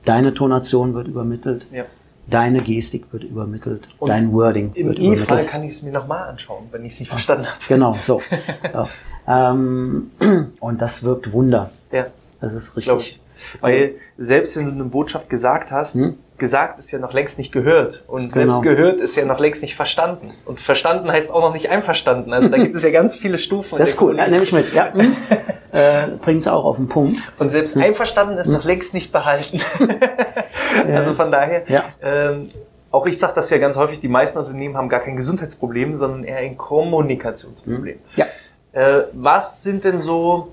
Deine 0.05 0.33
Tonation 0.33 0.93
wird 0.93 1.07
übermittelt, 1.07 1.65
ja. 1.71 1.85
Deine 2.27 2.61
Gestik 2.61 3.05
wird 3.11 3.23
übermittelt, 3.23 3.87
und 3.99 4.09
dein 4.09 4.31
Wording 4.31 4.73
wird 4.75 4.77
e 4.77 4.81
übermittelt. 4.81 5.07
Im 5.07 5.13
E-Fall 5.13 5.45
kann 5.45 5.63
ich 5.63 5.71
es 5.71 5.81
mir 5.81 5.91
nochmal 5.91 6.29
anschauen, 6.29 6.67
wenn 6.71 6.85
ich 6.85 6.93
es 6.93 6.99
nicht 6.99 7.09
verstanden 7.09 7.47
habe. 7.47 7.57
Genau, 7.67 7.97
so. 7.99 8.21
ja. 8.73 9.51
ähm, 9.51 10.11
und 10.59 10.81
das 10.81 11.03
wirkt 11.03 11.31
Wunder. 11.31 11.71
Ja. 11.91 12.07
Das 12.41 12.53
ist 12.53 12.75
richtig. 12.75 13.19
Weil 13.61 13.95
selbst 14.17 14.55
wenn 14.55 14.65
du 14.65 14.71
eine 14.71 14.85
Botschaft 14.85 15.29
gesagt 15.29 15.71
hast, 15.71 15.95
hm? 15.95 16.17
gesagt 16.37 16.79
ist 16.79 16.91
ja 16.91 16.99
noch 16.99 17.13
längst 17.13 17.37
nicht 17.37 17.51
gehört. 17.51 18.03
Und 18.07 18.33
genau. 18.33 18.51
selbst 18.51 18.61
gehört 18.63 19.01
ist 19.01 19.15
ja 19.15 19.25
noch 19.25 19.39
längst 19.39 19.61
nicht 19.61 19.75
verstanden. 19.75 20.31
Und 20.45 20.59
verstanden 20.59 21.11
heißt 21.11 21.31
auch 21.31 21.41
noch 21.41 21.53
nicht 21.53 21.69
einverstanden. 21.69 22.33
Also 22.33 22.49
da 22.49 22.57
gibt 22.63 22.75
es 22.75 22.83
ja 22.83 22.91
ganz 22.91 23.15
viele 23.15 23.37
Stufen. 23.37 23.77
Das 23.77 23.91
ist 23.91 24.01
cool, 24.01 24.17
ja, 24.17 24.27
nehme 24.27 24.43
ich 24.43 24.51
mit. 24.51 24.73
Ja. 24.73 24.91
Äh, 25.73 26.09
Bringt 26.21 26.41
es 26.41 26.47
auch 26.47 26.65
auf 26.65 26.77
den 26.77 26.87
Punkt. 26.87 27.19
Und 27.39 27.49
selbst 27.49 27.75
einverstanden 27.75 28.37
ist 28.37 28.47
noch 28.47 28.63
längst 28.63 28.93
nicht 28.93 29.11
behalten. 29.11 29.59
also 30.93 31.15
von 31.15 31.31
daher, 31.31 31.63
ja. 31.67 31.85
ähm, 32.01 32.49
auch 32.91 33.07
ich 33.07 33.17
sage 33.17 33.33
das 33.35 33.49
ja 33.49 33.57
ganz 33.57 33.75
häufig, 33.75 33.99
die 33.99 34.07
meisten 34.07 34.37
Unternehmen 34.37 34.77
haben 34.77 34.87
gar 34.87 34.99
kein 34.99 35.15
Gesundheitsproblem, 35.15 35.95
sondern 35.95 36.25
eher 36.25 36.37
ein 36.37 36.57
Kommunikationsproblem. 36.57 37.97
Ja. 38.15 38.27
Äh, 38.73 39.05
was 39.13 39.63
sind 39.63 39.83
denn 39.83 39.99
so 39.99 40.51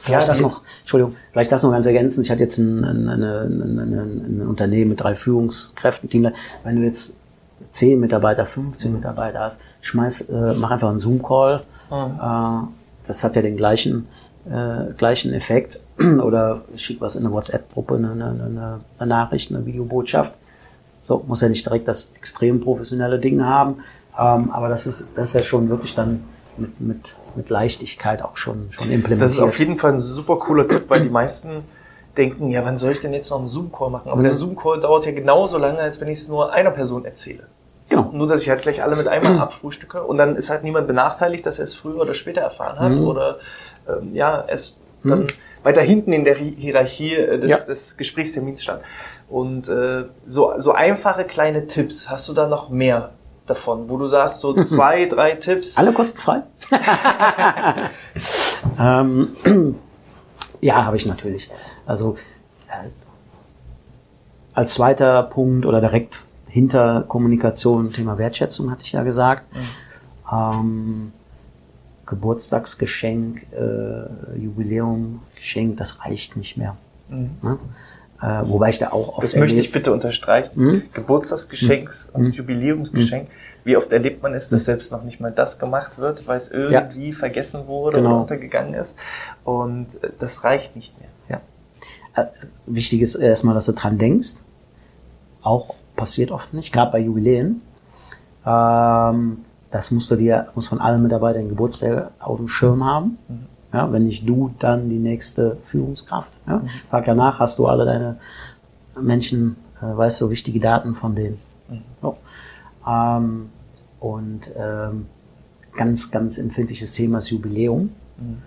Vielleicht 0.00 0.26
ja, 0.26 0.32
das 0.32 0.40
noch, 0.40 0.62
Entschuldigung, 0.80 1.16
vielleicht 1.32 1.50
das 1.50 1.62
noch 1.62 1.72
ganz 1.72 1.84
ergänzen. 1.84 2.22
Ich 2.22 2.30
hatte 2.30 2.40
jetzt 2.40 2.58
ein, 2.58 2.84
ein, 2.84 3.08
ein, 3.08 3.22
ein, 3.22 4.40
ein 4.40 4.46
Unternehmen 4.46 4.90
mit 4.90 5.00
drei 5.00 5.14
Führungskräften, 5.14 6.08
Teamleiter. 6.08 6.36
Wenn 6.62 6.76
du 6.76 6.82
jetzt 6.82 7.18
zehn 7.70 7.98
Mitarbeiter, 7.98 8.46
15 8.46 8.92
Mitarbeiter 8.92 9.40
hast, 9.40 9.60
schmeiß, 9.80 10.28
äh, 10.28 10.54
mach 10.56 10.70
einfach 10.70 10.88
einen 10.88 10.98
Zoom-Call. 10.98 11.62
Mhm. 11.90 12.68
Das 13.08 13.24
hat 13.24 13.34
ja 13.34 13.42
den 13.42 13.56
gleichen, 13.56 14.06
äh, 14.48 14.92
gleichen 14.96 15.32
Effekt. 15.32 15.80
Oder 15.98 16.62
schick 16.76 17.00
was 17.00 17.16
in 17.16 17.26
eine 17.26 17.34
WhatsApp-Gruppe, 17.34 17.96
eine, 17.96 18.12
eine, 18.12 18.80
eine 18.98 19.08
Nachricht, 19.08 19.50
eine 19.50 19.66
Videobotschaft. 19.66 20.34
So, 21.00 21.24
muss 21.26 21.40
ja 21.40 21.48
nicht 21.48 21.66
direkt 21.66 21.88
das 21.88 22.12
extrem 22.16 22.60
professionelle 22.60 23.18
Ding 23.18 23.42
haben. 23.42 23.78
Ähm, 24.18 24.50
aber 24.50 24.68
das 24.68 24.86
ist, 24.86 25.08
das 25.16 25.30
ist 25.30 25.34
ja 25.34 25.42
schon 25.42 25.68
wirklich 25.68 25.94
dann 25.94 26.24
mit, 26.56 26.80
mit, 26.80 27.14
mit 27.36 27.50
Leichtigkeit 27.50 28.22
auch 28.22 28.36
schon, 28.36 28.68
schon 28.70 28.90
implementiert. 28.90 29.22
Das 29.22 29.32
ist 29.32 29.40
auf 29.40 29.58
jeden 29.58 29.78
Fall 29.78 29.92
ein 29.92 29.98
super 29.98 30.36
cooler 30.36 30.66
Tipp, 30.66 30.84
weil 30.88 31.02
die 31.02 31.10
meisten 31.10 31.64
denken, 32.16 32.48
ja, 32.50 32.64
wann 32.64 32.76
soll 32.76 32.92
ich 32.92 33.00
denn 33.00 33.12
jetzt 33.12 33.30
noch 33.30 33.38
einen 33.38 33.48
Zoom-Call 33.48 33.90
machen? 33.90 34.10
Aber 34.10 34.20
mhm. 34.20 34.24
der 34.24 34.34
Zoom-Call 34.34 34.80
dauert 34.80 35.06
ja 35.06 35.12
genauso 35.12 35.56
lange, 35.56 35.78
als 35.78 36.00
wenn 36.00 36.08
ich 36.08 36.18
es 36.18 36.28
nur 36.28 36.52
einer 36.52 36.72
Person 36.72 37.04
erzähle. 37.04 37.44
Genau. 37.88 38.10
Nur, 38.12 38.26
dass 38.26 38.42
ich 38.42 38.50
halt 38.50 38.62
gleich 38.62 38.82
alle 38.82 38.96
mit 38.96 39.08
einmal 39.08 39.34
mhm. 39.34 39.40
abfrühstücke 39.40 40.02
und 40.02 40.18
dann 40.18 40.36
ist 40.36 40.50
halt 40.50 40.62
niemand 40.62 40.86
benachteiligt, 40.86 41.44
dass 41.46 41.58
er 41.58 41.64
es 41.64 41.74
früher 41.74 42.00
oder 42.00 42.14
später 42.14 42.40
erfahren 42.40 42.78
hat 42.78 42.92
mhm. 42.92 43.04
oder 43.04 43.38
ähm, 43.88 44.14
ja, 44.14 44.44
es 44.46 44.76
mhm. 45.02 45.10
dann 45.10 45.26
weiter 45.62 45.82
hinten 45.82 46.12
in 46.12 46.24
der 46.24 46.36
Hierarchie 46.36 47.14
äh, 47.14 47.38
des, 47.38 47.50
ja. 47.50 47.58
des 47.58 47.96
Gesprächstermins 47.96 48.62
stand. 48.62 48.82
Und 49.28 49.68
äh, 49.68 50.04
so, 50.26 50.54
so 50.58 50.72
einfache 50.72 51.24
kleine 51.24 51.66
Tipps, 51.66 52.08
hast 52.08 52.28
du 52.28 52.32
da 52.32 52.46
noch 52.46 52.70
mehr 52.70 53.10
davon, 53.46 53.88
wo 53.88 53.96
du 53.96 54.06
sagst, 54.06 54.40
so 54.40 54.54
zwei, 54.62 55.06
drei 55.06 55.32
Tipps. 55.32 55.76
Alle 55.76 55.92
kostenfrei? 55.92 56.42
ähm, 58.78 59.36
ja, 60.60 60.84
habe 60.84 60.96
ich 60.96 61.06
natürlich. 61.06 61.50
Also 61.86 62.16
äh, 62.68 62.88
als 64.54 64.74
zweiter 64.74 65.22
Punkt 65.22 65.66
oder 65.66 65.80
direkt 65.80 66.20
hinter 66.48 67.04
Kommunikation, 67.06 67.92
Thema 67.92 68.18
Wertschätzung 68.18 68.70
hatte 68.70 68.82
ich 68.84 68.92
ja 68.92 69.02
gesagt. 69.02 69.44
Mhm. 69.54 70.32
Ähm, 70.32 71.12
Geburtstagsgeschenk, 72.06 73.46
äh, 73.52 74.38
Jubiläum, 74.38 75.20
Geschenk, 75.36 75.76
das 75.76 76.04
reicht 76.04 76.36
nicht 76.36 76.56
mehr. 76.56 76.76
Mhm. 77.08 77.30
Ne? 77.42 77.58
Äh, 78.20 78.48
wobei 78.48 78.70
ich 78.70 78.78
da 78.78 78.88
auch 78.88 79.18
oft. 79.18 79.22
Das 79.22 79.36
möchte 79.36 79.60
ich 79.60 79.70
bitte 79.70 79.92
unterstreichen. 79.92 80.56
Hm? 80.56 80.82
Geburtstagsgeschenks 80.92 82.10
hm? 82.12 82.14
und 82.14 82.34
Jubiläumsgeschenk. 82.34 83.28
Hm? 83.28 83.34
Wie 83.64 83.76
oft 83.76 83.92
erlebt 83.92 84.22
man 84.22 84.34
es, 84.34 84.48
dass 84.48 84.64
selbst 84.64 84.90
noch 84.90 85.04
nicht 85.04 85.20
mal 85.20 85.30
das 85.30 85.58
gemacht 85.58 85.98
wird, 85.98 86.26
weil 86.26 86.38
es 86.38 86.48
irgendwie 86.48 87.10
ja. 87.10 87.14
vergessen 87.14 87.66
wurde 87.66 87.98
genau. 87.98 88.10
oder 88.10 88.20
untergegangen 88.22 88.74
ist. 88.74 88.98
Und 89.44 90.02
äh, 90.02 90.10
das 90.18 90.42
reicht 90.42 90.74
nicht 90.74 90.94
mehr. 90.98 91.40
Ja. 92.16 92.22
Äh, 92.22 92.26
wichtig 92.66 93.02
ist 93.02 93.14
erstmal, 93.14 93.54
dass 93.54 93.66
du 93.66 93.72
dran 93.72 93.98
denkst. 93.98 94.36
Auch 95.42 95.76
passiert 95.98 96.30
oft 96.30 96.54
nicht, 96.54 96.72
gerade 96.72 96.92
bei 96.92 97.00
Jubiläen. 97.00 97.60
Ähm, 98.46 99.38
das 99.70 99.90
musst 99.90 100.10
du 100.10 100.16
dir, 100.16 100.48
muss 100.54 100.66
von 100.66 100.80
allen 100.80 101.02
Mitarbeitern 101.02 101.48
Geburtstag 101.50 102.12
auf 102.18 102.38
dem 102.38 102.48
Schirm 102.48 102.84
haben. 102.84 103.18
Mhm. 103.28 103.46
Ja, 103.70 103.92
wenn 103.92 104.06
nicht 104.06 104.26
du, 104.26 104.54
dann 104.58 104.88
die 104.88 104.98
nächste 104.98 105.58
Führungskraft. 105.64 106.32
Ja? 106.46 106.58
Mhm. 106.58 106.66
Frag 106.88 107.04
danach, 107.04 107.38
hast 107.38 107.58
du 107.58 107.66
alle 107.66 107.84
deine 107.84 108.16
Menschen, 108.98 109.56
äh, 109.82 109.94
weißt 109.94 110.22
du, 110.22 110.30
wichtige 110.30 110.60
Daten 110.60 110.94
von 110.94 111.14
denen. 111.14 111.38
Mhm. 111.68 111.82
So. 112.00 112.16
Ähm, 112.86 113.50
und 114.00 114.50
ähm, 114.56 115.06
ganz, 115.76 116.10
ganz 116.10 116.38
empfindliches 116.38 116.94
Thema 116.94 117.18
ist 117.18 117.28
Jubiläum. 117.28 117.90
Mhm. 118.16 118.42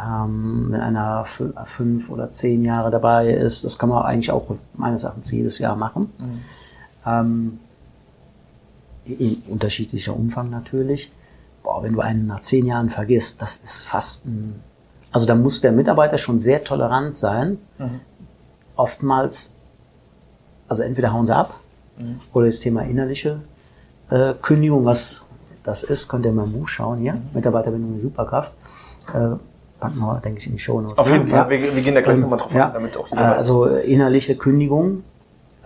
Ähm, 0.00 0.66
wenn 0.70 0.80
einer 0.80 1.24
fünf 1.24 2.08
oder 2.08 2.30
zehn 2.30 2.64
Jahre 2.64 2.90
dabei 2.90 3.30
ist, 3.30 3.64
das 3.64 3.78
kann 3.78 3.88
man 3.88 4.04
eigentlich 4.04 4.30
auch 4.30 4.46
meines 4.74 5.02
Erachtens 5.02 5.30
jedes 5.32 5.58
Jahr 5.58 5.74
machen. 5.76 6.12
Mhm. 6.18 6.38
Ähm, 7.06 7.60
in 9.04 9.42
unterschiedlicher 9.48 10.14
Umfang 10.14 10.50
natürlich 10.50 11.10
boah, 11.68 11.82
wenn 11.82 11.92
du 11.92 12.00
einen 12.00 12.26
nach 12.26 12.40
zehn 12.40 12.64
Jahren 12.64 12.88
vergisst, 12.88 13.42
das 13.42 13.58
ist 13.58 13.82
fast 13.82 14.24
ein, 14.24 14.62
also 15.12 15.26
da 15.26 15.34
muss 15.34 15.60
der 15.60 15.70
Mitarbeiter 15.70 16.16
schon 16.16 16.38
sehr 16.38 16.64
tolerant 16.64 17.14
sein. 17.14 17.58
Mhm. 17.76 18.00
Oftmals, 18.74 19.54
also 20.66 20.82
entweder 20.82 21.12
hauen 21.12 21.26
sie 21.26 21.36
ab 21.36 21.60
mhm. 21.98 22.20
oder 22.32 22.46
das 22.46 22.60
Thema 22.60 22.84
innerliche 22.84 23.42
äh, 24.10 24.32
Kündigung, 24.40 24.86
was 24.86 25.22
das 25.62 25.82
ist, 25.82 26.08
könnt 26.08 26.24
ihr 26.24 26.32
mal 26.32 26.44
im 26.44 26.52
Buch 26.52 26.68
schauen 26.68 27.00
hier. 27.00 27.14
Mhm. 27.14 27.20
Mitarbeiterbindung 27.34 28.00
Superkraft. 28.00 28.52
Äh, 29.08 29.36
packen 29.78 29.98
wir, 29.98 30.20
denke 30.24 30.40
ich, 30.40 30.46
in 30.46 30.52
die 30.54 30.58
Show 30.58 30.80
Notes. 30.80 30.96
Auf 30.96 31.10
jeden? 31.10 31.28
Fall, 31.28 31.38
ja. 31.38 31.50
wir, 31.50 31.76
wir, 31.76 31.82
gehen 31.82 31.94
da 31.94 32.00
gleich 32.00 32.14
ähm, 32.14 32.22
nochmal 32.22 32.38
drauf 32.38 32.54
ja. 32.54 32.68
an, 32.68 32.72
damit 32.72 32.96
auch 32.96 33.08
jeder 33.08 33.20
äh, 33.20 33.34
Also 33.34 33.66
innerliche 33.66 34.36
Kündigung, 34.36 35.04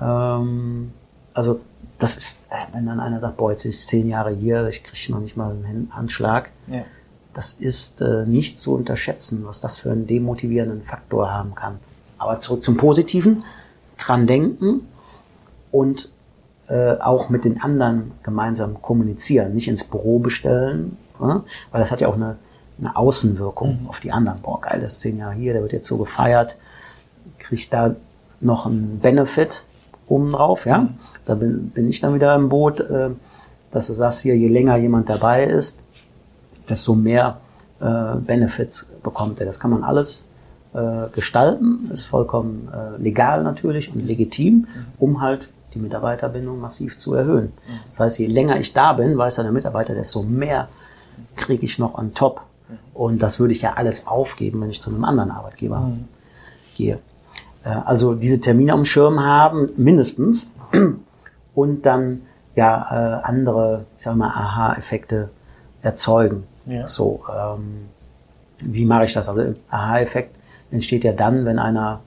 ähm, 0.01 0.93
also 1.35 1.61
das 1.99 2.17
ist, 2.17 2.41
äh, 2.51 2.57
wenn 2.73 2.87
dann 2.87 3.01
einer 3.01 3.21
sagt, 3.21 3.37
boah, 3.37 3.51
jetzt 3.51 3.63
bin 3.63 3.71
ich 3.71 3.81
zehn 3.87 4.09
Jahre 4.09 4.31
hier, 4.31 4.67
ich 4.67 4.83
kriege 4.83 5.13
noch 5.13 5.21
nicht 5.21 5.37
mal 5.37 5.51
einen 5.51 5.91
Handschlag. 5.95 6.51
Ja. 6.67 6.85
Das 7.33 7.53
ist 7.53 8.03
äh, 8.03 8.27
nicht 8.27 8.59
zu 8.59 8.75
unterschätzen, 8.75 9.45
was 9.47 9.61
das 9.61 9.79
für 9.79 9.91
einen 9.91 10.07
demotivierenden 10.07 10.83
Faktor 10.83 11.31
haben 11.33 11.55
kann. 11.55 11.79
Aber 12.19 12.41
zurück 12.41 12.63
zum 12.63 12.77
Positiven, 12.77 13.45
dran 13.99 14.27
denken 14.27 14.87
und 15.71 16.11
äh, 16.69 16.97
auch 16.99 17.29
mit 17.29 17.45
den 17.45 17.61
anderen 17.61 18.13
gemeinsam 18.23 18.83
kommunizieren, 18.83 19.55
nicht 19.55 19.69
ins 19.69 19.85
Büro 19.85 20.19
bestellen, 20.19 20.97
äh, 21.21 21.25
weil 21.25 21.45
das 21.81 21.91
hat 21.91 22.01
ja 22.01 22.09
auch 22.09 22.15
eine, 22.15 22.37
eine 22.79 22.97
Außenwirkung 22.97 23.83
mhm. 23.83 23.89
auf 23.89 24.01
die 24.01 24.13
anderen. 24.13 24.41
Boah, 24.41 24.61
geil, 24.61 24.81
der 24.81 24.89
ist 24.89 25.01
zehn 25.01 25.19
Jahre 25.19 25.35
hier, 25.35 25.53
der 25.53 25.63
wird 25.63 25.73
jetzt 25.73 25.87
so 25.87 25.97
gefeiert, 25.99 26.57
kriegt 27.39 27.73
da 27.73 27.95
noch 28.41 28.67
einen 28.67 28.99
Benefit 28.99 29.65
obendrauf, 30.13 30.67
ja. 30.67 30.79
Mhm. 30.79 30.89
Da 31.25 31.35
bin, 31.35 31.71
bin 31.71 31.89
ich 31.89 32.01
dann 32.01 32.15
wieder 32.15 32.35
im 32.35 32.49
Boot, 32.49 32.81
äh, 32.81 33.11
dass 33.71 33.87
du 33.87 33.93
sagst, 33.93 34.21
hier, 34.21 34.37
je 34.37 34.49
länger 34.49 34.77
jemand 34.77 35.09
dabei 35.09 35.45
ist, 35.45 35.81
desto 36.69 36.95
mehr 36.95 37.39
äh, 37.81 38.17
Benefits 38.17 38.91
bekommt 39.03 39.41
er. 39.41 39.47
Das 39.47 39.59
kann 39.59 39.71
man 39.71 39.83
alles 39.83 40.29
äh, 40.75 41.09
gestalten, 41.13 41.91
ist 41.93 42.05
vollkommen 42.05 42.69
äh, 42.73 43.01
legal 43.03 43.43
natürlich 43.43 43.93
und 43.95 44.07
legitim, 44.07 44.55
mhm. 44.55 44.67
um 44.99 45.21
halt 45.21 45.49
die 45.75 45.79
Mitarbeiterbindung 45.79 46.61
massiv 46.61 46.99
zu 46.99 47.15
erhöhen. 47.15 47.53
Das 47.89 48.01
heißt, 48.01 48.19
je 48.19 48.27
länger 48.27 48.61
ich 48.61 48.75
da 48.75 48.93
bin, 48.93 49.17
weiß 49.17 49.37
der 49.37 49.51
Mitarbeiter, 49.53 49.95
desto 49.95 50.23
mehr 50.23 50.69
kriege 51.37 51.65
ich 51.65 51.79
noch 51.79 51.97
on 51.97 52.13
top. 52.13 52.43
Mhm. 52.69 52.77
Und 52.95 53.23
das 53.23 53.41
würde 53.41 53.55
ich 53.55 53.63
ja 53.63 53.73
alles 53.75 54.07
aufgeben, 54.07 54.61
wenn 54.61 54.71
ich 54.71 54.83
zu 54.83 54.91
einem 54.91 55.05
anderen 55.05 55.31
Arbeitgeber 55.31 55.81
mhm. 55.81 56.09
gehe. 56.77 56.99
Äh, 57.65 57.69
also 57.69 58.15
diese 58.15 58.41
Termine 58.41 58.73
am 58.73 58.85
Schirm 58.85 59.21
haben, 59.21 59.71
mindestens, 59.77 60.53
und 61.55 61.87
dann 61.87 62.23
ja 62.55 63.21
äh, 63.21 63.23
andere, 63.23 63.87
ich 63.99 64.05
sag 64.05 64.17
mal, 64.17 64.29
Aha-Effekte 64.29 65.31
erzeugen. 65.83 66.45
Ja. 66.67 66.87
So, 66.87 67.25
ähm, 67.29 67.89
wie 68.61 68.85
mache 68.85 69.05
ich 69.05 69.13
das? 69.13 69.29
Also 69.29 69.55
Aha-Effekt 69.71 70.37
entsteht 70.71 71.05
ja 71.05 71.13
dann, 71.13 71.45
wenn 71.45 71.59
einer 71.59 72.01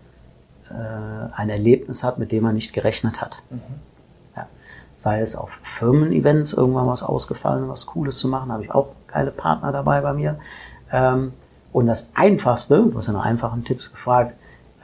äh, 0.70 1.34
ein 1.36 1.50
Erlebnis 1.50 2.04
hat, 2.04 2.18
mit 2.18 2.32
dem 2.32 2.44
man 2.44 2.56
nicht 2.56 2.74
gerechnet 2.74 3.22
hat. 3.22 3.44
Mhm. 3.50 3.60
Ja. 4.36 4.48
Sei 4.94 5.20
es 5.22 5.36
auf 5.36 5.60
Firmen-Events 5.64 6.54
irgendwann 6.54 6.88
was 6.88 7.04
ausgefallen, 7.04 7.68
was 7.68 7.86
Cooles 7.86 8.18
zu 8.18 8.28
machen, 8.28 8.52
habe 8.52 8.64
ich 8.64 8.72
auch 8.72 8.90
geile 9.08 9.32
Partner 9.32 9.72
dabei 9.72 10.02
bei 10.02 10.14
mir. 10.14 10.40
Ähm, 10.92 11.34
und 11.74 11.88
das 11.88 12.10
Einfachste, 12.14 12.84
du 12.90 12.98
hast 12.98 13.08
ja 13.08 13.14
nach 13.14 13.26
einfachen 13.26 13.64
Tipps 13.64 13.92
gefragt, 13.92 14.36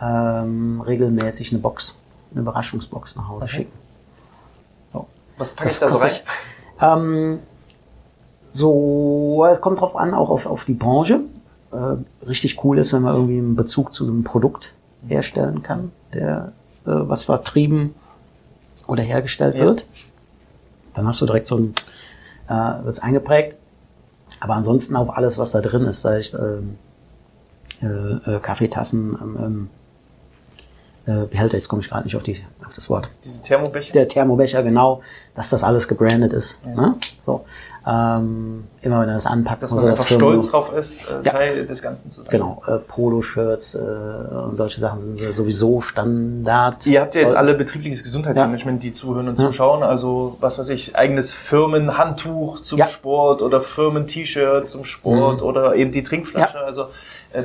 ähm, 0.01 0.81
regelmäßig 0.81 1.51
eine 1.51 1.59
Box, 1.59 1.99
eine 2.31 2.41
Überraschungsbox 2.41 3.15
nach 3.15 3.29
Hause 3.29 3.45
okay. 3.45 3.53
schicken. 3.53 3.79
So. 4.93 5.07
Was 5.37 5.53
packe 5.53 5.69
ich 5.69 5.79
da 5.79 5.93
so 5.93 6.03
rein? 6.03 6.11
Ähm, 6.81 7.39
so, 8.49 9.45
es 9.49 9.61
kommt 9.61 9.79
drauf 9.79 9.95
an, 9.95 10.13
auch 10.13 10.29
auf, 10.29 10.45
auf 10.45 10.65
die 10.65 10.73
Branche. 10.73 11.21
Äh, 11.71 12.25
richtig 12.27 12.63
cool 12.63 12.79
ist, 12.79 12.91
wenn 12.91 13.03
man 13.03 13.13
irgendwie 13.15 13.37
einen 13.37 13.55
Bezug 13.55 13.93
zu 13.93 14.05
einem 14.05 14.23
Produkt 14.23 14.73
herstellen 15.07 15.63
kann, 15.63 15.91
der 16.13 16.51
äh, 16.85 16.91
was 16.91 17.23
vertrieben 17.23 17.95
oder 18.87 19.03
hergestellt 19.03 19.55
ja. 19.55 19.61
wird. 19.61 19.85
Dann 20.93 21.07
hast 21.07 21.21
du 21.21 21.25
direkt 21.25 21.47
so 21.47 21.57
ein, 21.57 21.73
äh, 22.49 22.83
wird's 22.83 22.99
eingeprägt. 22.99 23.55
Aber 24.39 24.55
ansonsten 24.55 24.95
auch 24.95 25.15
alles, 25.15 25.37
was 25.37 25.51
da 25.51 25.61
drin 25.61 25.83
ist, 25.83 26.01
sei 26.01 26.19
ich, 26.19 26.33
ähm, 26.33 26.77
äh, 27.81 28.35
äh, 28.35 28.39
Kaffeetassen, 28.39 29.17
ähm, 29.21 29.37
ähm 29.39 29.69
äh, 31.05 31.25
Behälter, 31.25 31.57
jetzt 31.57 31.67
komme 31.67 31.81
ich 31.81 31.89
gerade 31.89 32.03
nicht 32.03 32.15
auf, 32.15 32.23
die, 32.23 32.37
auf 32.65 32.73
das 32.73 32.89
Wort. 32.89 33.09
Diese 33.23 33.41
Thermobecher? 33.41 33.91
Der 33.93 34.07
Thermobecher, 34.07 34.61
genau, 34.61 35.01
dass 35.35 35.49
das 35.49 35.63
alles 35.63 35.87
gebrandet 35.87 36.31
ist. 36.33 36.59
Ja. 36.65 36.75
Ne? 36.75 36.95
So. 37.19 37.43
Ähm, 37.87 38.65
immer 38.83 39.01
wenn 39.01 39.09
er 39.09 39.15
das 39.15 39.25
anpackt, 39.25 39.63
dass 39.63 39.71
man 39.71 39.83
einfach 39.87 40.05
das 40.05 40.13
stolz 40.13 40.51
drauf 40.51 40.71
ist, 40.73 41.01
äh, 41.09 41.13
ja. 41.23 41.31
Teil 41.31 41.65
des 41.65 41.81
Ganzen 41.81 42.11
zu 42.11 42.21
sein. 42.21 42.29
Genau, 42.29 42.61
äh, 42.67 42.77
Poloshirts 42.77 43.73
äh, 43.73 43.79
und 43.79 44.55
solche 44.55 44.79
Sachen 44.79 44.99
sind 44.99 45.17
sowieso 45.33 45.81
Standard. 45.81 46.85
Ihr 46.85 47.01
habt 47.01 47.15
ja 47.15 47.21
jetzt 47.21 47.35
alle 47.35 47.55
betriebliches 47.55 48.03
Gesundheitsmanagement, 48.03 48.83
ja. 48.83 48.89
die 48.89 48.93
zuhören 48.93 49.27
und 49.29 49.37
zuschauen. 49.37 49.81
Also 49.81 50.37
was 50.39 50.59
weiß 50.59 50.69
ich, 50.69 50.95
eigenes 50.95 51.33
Firmenhandtuch 51.33 52.61
zum 52.61 52.85
Sport 52.85 53.41
oder 53.41 53.61
Firmen-T-Shirt 53.61 54.67
zum 54.67 54.85
Sport 54.85 55.41
mhm. 55.41 55.47
oder 55.47 55.73
eben 55.75 55.91
die 55.91 56.03
Trinkflasche. 56.03 56.59
Also 56.59 56.83
äh, 56.83 56.85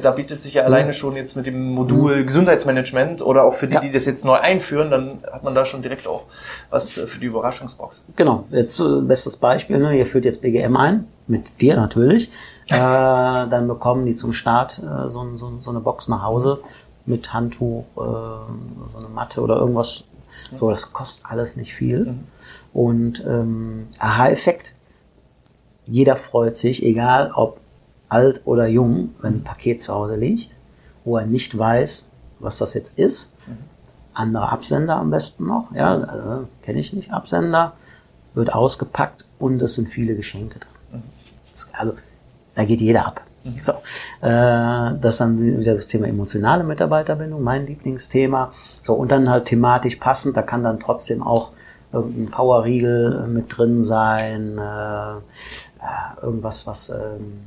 da 0.02 0.10
bietet 0.10 0.42
sich 0.42 0.54
ja 0.54 0.62
mhm. 0.62 0.66
alleine 0.66 0.92
schon 0.92 1.16
jetzt 1.16 1.36
mit 1.36 1.46
dem 1.46 1.72
Modul 1.72 2.20
mhm. 2.20 2.26
Gesundheitsmanagement 2.26 3.22
oder 3.22 3.44
auch 3.44 3.54
für 3.54 3.68
die, 3.68 3.74
ja. 3.74 3.80
die 3.80 3.90
das 3.90 4.04
jetzt 4.06 4.24
neu 4.24 4.34
einführen, 4.34 4.90
dann 4.90 5.18
hat 5.30 5.44
man 5.44 5.54
da 5.54 5.64
schon 5.64 5.82
direkt 5.82 6.06
auch 6.06 6.24
was 6.70 6.98
äh, 6.98 7.06
für 7.06 7.20
die 7.20 7.26
Überraschungsbox. 7.26 8.02
Genau, 8.16 8.44
jetzt 8.50 8.80
äh, 8.80 9.00
bestes 9.00 9.36
Beispiel, 9.36 9.78
ne? 9.78 9.96
ihr 9.96 10.06
führt 10.06 10.24
jetzt 10.24 10.42
BGM 10.42 10.76
ein, 10.76 11.06
mit 11.26 11.60
dir 11.60 11.76
natürlich, 11.76 12.28
äh, 12.68 12.70
dann 12.70 13.68
bekommen 13.68 14.06
die 14.06 14.14
zum 14.14 14.32
Start 14.32 14.80
äh, 14.80 15.08
so, 15.08 15.36
so, 15.36 15.58
so 15.58 15.70
eine 15.70 15.80
Box 15.80 16.08
nach 16.08 16.22
Hause 16.22 16.60
mit 17.04 17.32
Handtuch, 17.32 17.84
äh, 17.96 18.00
so 18.92 18.98
eine 18.98 19.08
Matte 19.08 19.40
oder 19.40 19.56
irgendwas. 19.56 20.04
So, 20.52 20.70
das 20.70 20.92
kostet 20.92 21.24
alles 21.30 21.56
nicht 21.56 21.74
viel. 21.74 22.06
Mhm. 22.06 22.24
Und 22.72 23.24
ähm, 23.26 23.88
Aha-Effekt, 23.98 24.74
jeder 25.86 26.16
freut 26.16 26.56
sich, 26.56 26.84
egal 26.84 27.30
ob 27.34 27.58
alt 28.08 28.42
oder 28.44 28.66
jung, 28.66 29.14
wenn 29.20 29.34
ein 29.34 29.44
Paket 29.44 29.80
zu 29.80 29.94
Hause 29.94 30.16
liegt, 30.16 30.54
wo 31.04 31.16
er 31.16 31.26
nicht 31.26 31.56
weiß, 31.56 32.08
was 32.38 32.58
das 32.58 32.74
jetzt 32.74 32.98
ist. 32.98 33.32
Andere 34.14 34.48
Absender 34.50 34.96
am 34.96 35.10
besten 35.10 35.46
noch, 35.46 35.72
ja, 35.74 35.94
also, 35.94 36.48
kenne 36.62 36.80
ich 36.80 36.92
nicht, 36.92 37.12
Absender, 37.12 37.74
wird 38.34 38.54
ausgepackt 38.54 39.24
und 39.38 39.60
es 39.60 39.74
sind 39.74 39.88
viele 39.88 40.14
Geschenke 40.14 40.58
drin. 40.58 41.02
Also 41.72 41.94
da 42.54 42.64
geht 42.64 42.80
jeder 42.80 43.06
ab. 43.06 43.22
So, 43.62 43.72
äh, 44.22 44.94
das 45.00 45.14
ist 45.14 45.20
dann 45.20 45.58
wieder 45.60 45.74
das 45.74 45.86
Thema 45.86 46.08
emotionale 46.08 46.64
Mitarbeiterbindung, 46.64 47.42
mein 47.42 47.66
Lieblingsthema. 47.66 48.52
So, 48.82 48.94
und 48.94 49.12
dann 49.12 49.30
halt 49.30 49.46
thematisch 49.46 49.96
passend, 49.96 50.36
da 50.36 50.42
kann 50.42 50.64
dann 50.64 50.80
trotzdem 50.80 51.22
auch 51.22 51.50
irgendein 51.92 52.30
Powerriegel 52.30 53.26
mit 53.28 53.56
drin 53.56 53.82
sein, 53.82 54.58
äh, 54.58 56.22
irgendwas, 56.22 56.66
was 56.66 56.90
ähm, 56.90 57.44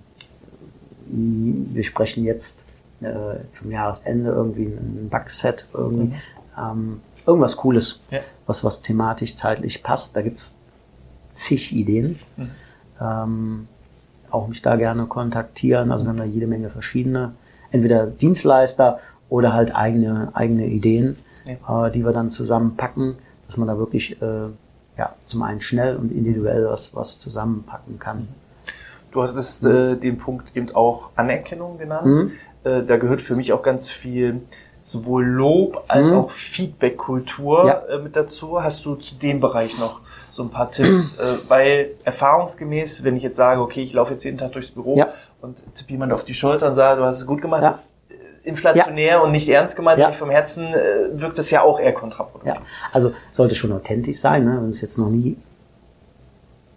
wir 1.10 1.84
sprechen 1.84 2.24
jetzt 2.24 2.62
äh, 3.02 3.50
zum 3.52 3.72
Jahresende 3.72 4.32
irgendwie 4.32 4.66
ein 4.66 5.10
Bugset, 5.10 5.68
irgendwie, 5.74 6.08
mhm. 6.08 6.14
ähm, 6.58 7.02
irgendwas 7.26 7.58
Cooles, 7.58 8.00
ja. 8.12 8.20
was, 8.46 8.64
was 8.64 8.82
thematisch, 8.82 9.36
zeitlich 9.36 9.84
passt. 9.84 10.16
Da 10.16 10.22
gibt's 10.22 10.58
zig 11.32 11.74
Ideen. 11.74 12.20
Mhm. 12.38 12.50
Ähm, 13.02 13.68
auch 14.30 14.48
mich 14.48 14.62
da 14.62 14.76
gerne 14.76 15.06
kontaktieren. 15.06 15.92
Also 15.92 16.06
wir 16.06 16.10
haben 16.10 16.18
da 16.18 16.24
jede 16.24 16.48
Menge 16.48 16.70
verschiedene, 16.70 17.34
entweder 17.72 18.08
Dienstleister 18.08 19.00
oder 19.30 19.54
halt 19.54 19.76
eigene, 19.76 20.32
eigene 20.34 20.68
Ideen, 20.68 21.18
ja. 21.46 21.88
äh, 21.88 21.92
die 21.92 22.06
wir 22.06 22.12
dann 22.12 22.30
zusammenpacken, 22.30 23.16
dass 23.48 23.58
man 23.58 23.68
da 23.68 23.78
wirklich 23.78 24.22
äh, 24.22 24.48
ja, 24.98 25.16
zum 25.26 25.44
einen 25.44 25.62
schnell 25.62 25.96
und 25.96 26.12
individuell 26.12 26.68
was, 26.68 26.96
was 26.96 27.18
zusammenpacken 27.20 28.00
kann. 28.00 28.18
Mhm. 28.20 28.28
Du 29.12 29.24
hattest 29.24 29.66
äh, 29.66 29.96
den 29.96 30.18
Punkt 30.18 30.56
eben 30.56 30.74
auch 30.76 31.10
Anerkennung 31.16 31.78
genannt. 31.78 32.06
Mhm. 32.06 32.32
Äh, 32.64 32.84
da 32.84 32.98
gehört 32.98 33.22
für 33.22 33.36
mich 33.36 33.54
auch 33.54 33.64
ganz 33.64 33.90
viel 33.90 34.42
sowohl 34.84 35.26
Lob 35.26 35.84
als 35.88 36.12
mhm. 36.12 36.18
auch 36.18 36.32
Feedback-Kultur 36.32 37.66
ja. 37.68 37.96
äh, 37.96 38.00
mit 38.00 38.16
dazu. 38.16 38.62
Hast 38.62 38.86
du 38.86 38.96
zu 38.96 39.16
dem 39.16 39.40
Bereich 39.40 39.78
noch 39.80 40.02
so 40.30 40.44
ein 40.44 40.50
paar 40.50 40.72
Tipps? 40.72 41.14
äh, 41.20 41.38
weil 41.48 41.92
erfahrungsgemäß, 42.04 43.04
wenn 43.04 43.18
ich 43.18 43.24
jetzt 43.24 43.38
sage, 43.38 43.62
okay, 43.62 43.82
ich 43.82 43.94
laufe 43.94 44.14
jetzt 44.14 44.24
jeden 44.24 44.38
Tag 44.38 44.52
durchs 44.54 44.72
Büro 44.72 44.96
ja. 44.96 45.10
und 45.42 45.62
tippe 45.76 45.92
jemand 45.92 46.14
auf 46.14 46.24
die 46.24 46.34
Schulter 46.34 46.68
und 46.68 46.76
sage, 46.76 47.00
du 47.02 47.06
hast 47.06 47.18
es 47.18 47.26
gut 47.26 47.42
gemacht, 47.42 47.64
ja. 47.64 47.70
ist 47.70 47.94
äh, 48.10 48.48
inflationär 48.48 49.24
und 49.24 49.32
nicht 49.32 49.50
ernst 49.50 49.76
gemeint, 49.76 50.00
nicht 50.00 50.20
vom 50.20 50.30
Herzen, 50.30 50.74
äh, 50.74 51.20
wirkt 51.20 51.38
das 51.38 51.52
ja 51.52 51.62
auch 51.62 51.80
eher 51.80 51.94
kontraproduktiv. 51.94 52.54
Ja, 52.56 52.62
also 52.92 53.12
sollte 53.32 53.56
schon 53.56 53.72
authentisch 53.72 54.18
sein, 54.18 54.46
ne? 54.46 54.52
wenn 54.58 54.64
du 54.64 54.70
es 54.70 54.82
jetzt 54.82 54.98
noch 54.98 55.10
nie 55.10 55.38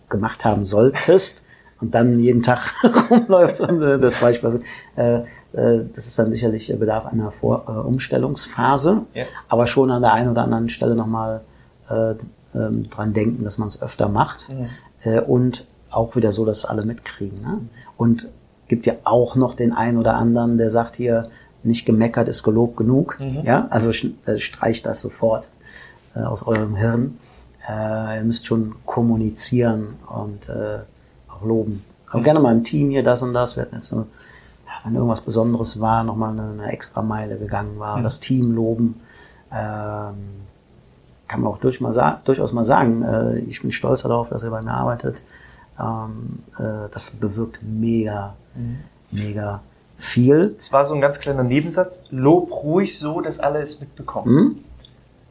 gemacht 0.09 0.45
haben 0.45 0.65
solltest, 0.65 1.42
und 1.83 1.95
dann 1.95 2.19
jeden 2.21 2.43
Tag 2.43 2.61
rumläuft 3.11 3.61
und 3.61 3.83
äh, 3.83 3.99
das 3.99 4.19
Beispiel. 4.19 4.63
Äh, 4.97 5.17
äh, 5.53 5.85
das 5.95 6.07
ist 6.07 6.19
dann 6.19 6.31
sicherlich 6.31 6.73
Bedarf 6.79 7.07
einer 7.07 7.33
Vor 7.33 7.65
äh, 7.67 7.73
Umstellungsphase, 7.73 9.03
ja. 9.15 9.25
aber 9.49 9.67
schon 9.67 9.91
an 9.91 10.01
der 10.01 10.13
einen 10.13 10.31
oder 10.31 10.45
anderen 10.45 10.69
Stelle 10.69 10.95
nochmal 10.95 11.43
äh, 11.91 12.15
ähm, 12.55 12.89
dran 12.89 13.13
denken, 13.13 13.45
dass 13.45 13.59
man 13.59 13.69
es 13.69 13.83
öfter 13.83 14.09
macht 14.09 14.49
mhm. 14.49 14.67
äh, 15.03 15.21
und 15.21 15.67
auch 15.91 16.15
wieder 16.17 16.33
so, 16.33 16.47
dass 16.47 16.65
alle 16.65 16.85
mitkriegen. 16.85 17.43
Ne? 17.43 17.59
Und 17.97 18.29
gibt 18.69 18.87
ja 18.87 18.95
auch 19.05 19.35
noch 19.35 19.55
den 19.55 19.73
einen 19.73 19.99
oder 19.99 20.15
anderen, 20.15 20.57
der 20.57 20.71
sagt 20.71 20.97
hier, 20.97 21.29
nicht 21.65 21.85
gemeckert 21.85 22.29
ist 22.29 22.45
gelobt 22.45 22.77
genug. 22.77 23.19
Mhm. 23.21 23.41
Ja, 23.45 23.67
also 23.71 23.91
äh, 23.91 24.39
streicht 24.39 24.87
das 24.87 25.01
sofort 25.01 25.49
äh, 26.15 26.21
aus 26.21 26.47
eurem 26.47 26.77
Hirn. 26.77 27.19
Äh, 27.69 28.19
ihr 28.19 28.25
müsst 28.25 28.47
schon 28.47 28.75
kommunizieren 28.87 29.95
und 30.09 30.49
äh, 30.49 30.81
auch 31.43 31.47
loben. 31.47 31.85
Aber 32.09 32.21
mhm. 32.21 32.25
gerne 32.25 32.41
mal 32.41 32.53
im 32.53 32.65
Team 32.65 32.91
hier 32.91 33.03
das 33.03 33.23
und 33.23 33.35
das. 33.35 33.57
Wir 33.57 33.63
hatten 33.63 33.77
jetzt 33.77 33.89
so, 33.89 34.07
wenn 34.85 34.95
irgendwas 34.95 35.21
Besonderes 35.21 35.81
war, 35.81 36.05
nochmal 36.05 36.33
eine, 36.33 36.51
eine 36.51 36.73
extra 36.73 37.03
Meile 37.03 37.39
gegangen 37.39 37.79
war, 37.79 37.99
mhm. 37.99 38.03
das 38.05 38.21
Team 38.21 38.53
loben. 38.53 39.01
Ähm, 39.53 40.43
kann 41.29 41.41
man 41.41 41.53
auch 41.53 41.59
durch 41.59 41.81
mal 41.81 42.21
durchaus 42.25 42.53
mal 42.53 42.65
sagen, 42.65 43.03
äh, 43.03 43.39
ich 43.39 43.63
bin 43.63 43.73
stolz 43.73 44.03
darauf, 44.03 44.29
dass 44.29 44.43
ihr 44.43 44.51
bei 44.51 44.61
mir 44.61 44.73
arbeitet. 44.73 45.23
Ähm, 45.81 46.41
äh, 46.59 46.89
das 46.93 47.11
bewirkt 47.13 47.61
mega, 47.63 48.35
mhm. 48.55 48.81
mega 49.11 49.63
viel. 49.97 50.55
Es 50.59 50.73
war 50.73 50.85
so 50.85 50.95
ein 50.95 51.01
ganz 51.01 51.21
kleiner 51.21 51.43
Nebensatz. 51.43 52.05
Lob 52.11 52.51
ruhig 52.51 52.99
so, 52.99 53.21
dass 53.21 53.41
alle 53.41 53.61
es 53.61 53.81
mitbekommen. 53.81 54.35
Mhm. 54.35 54.59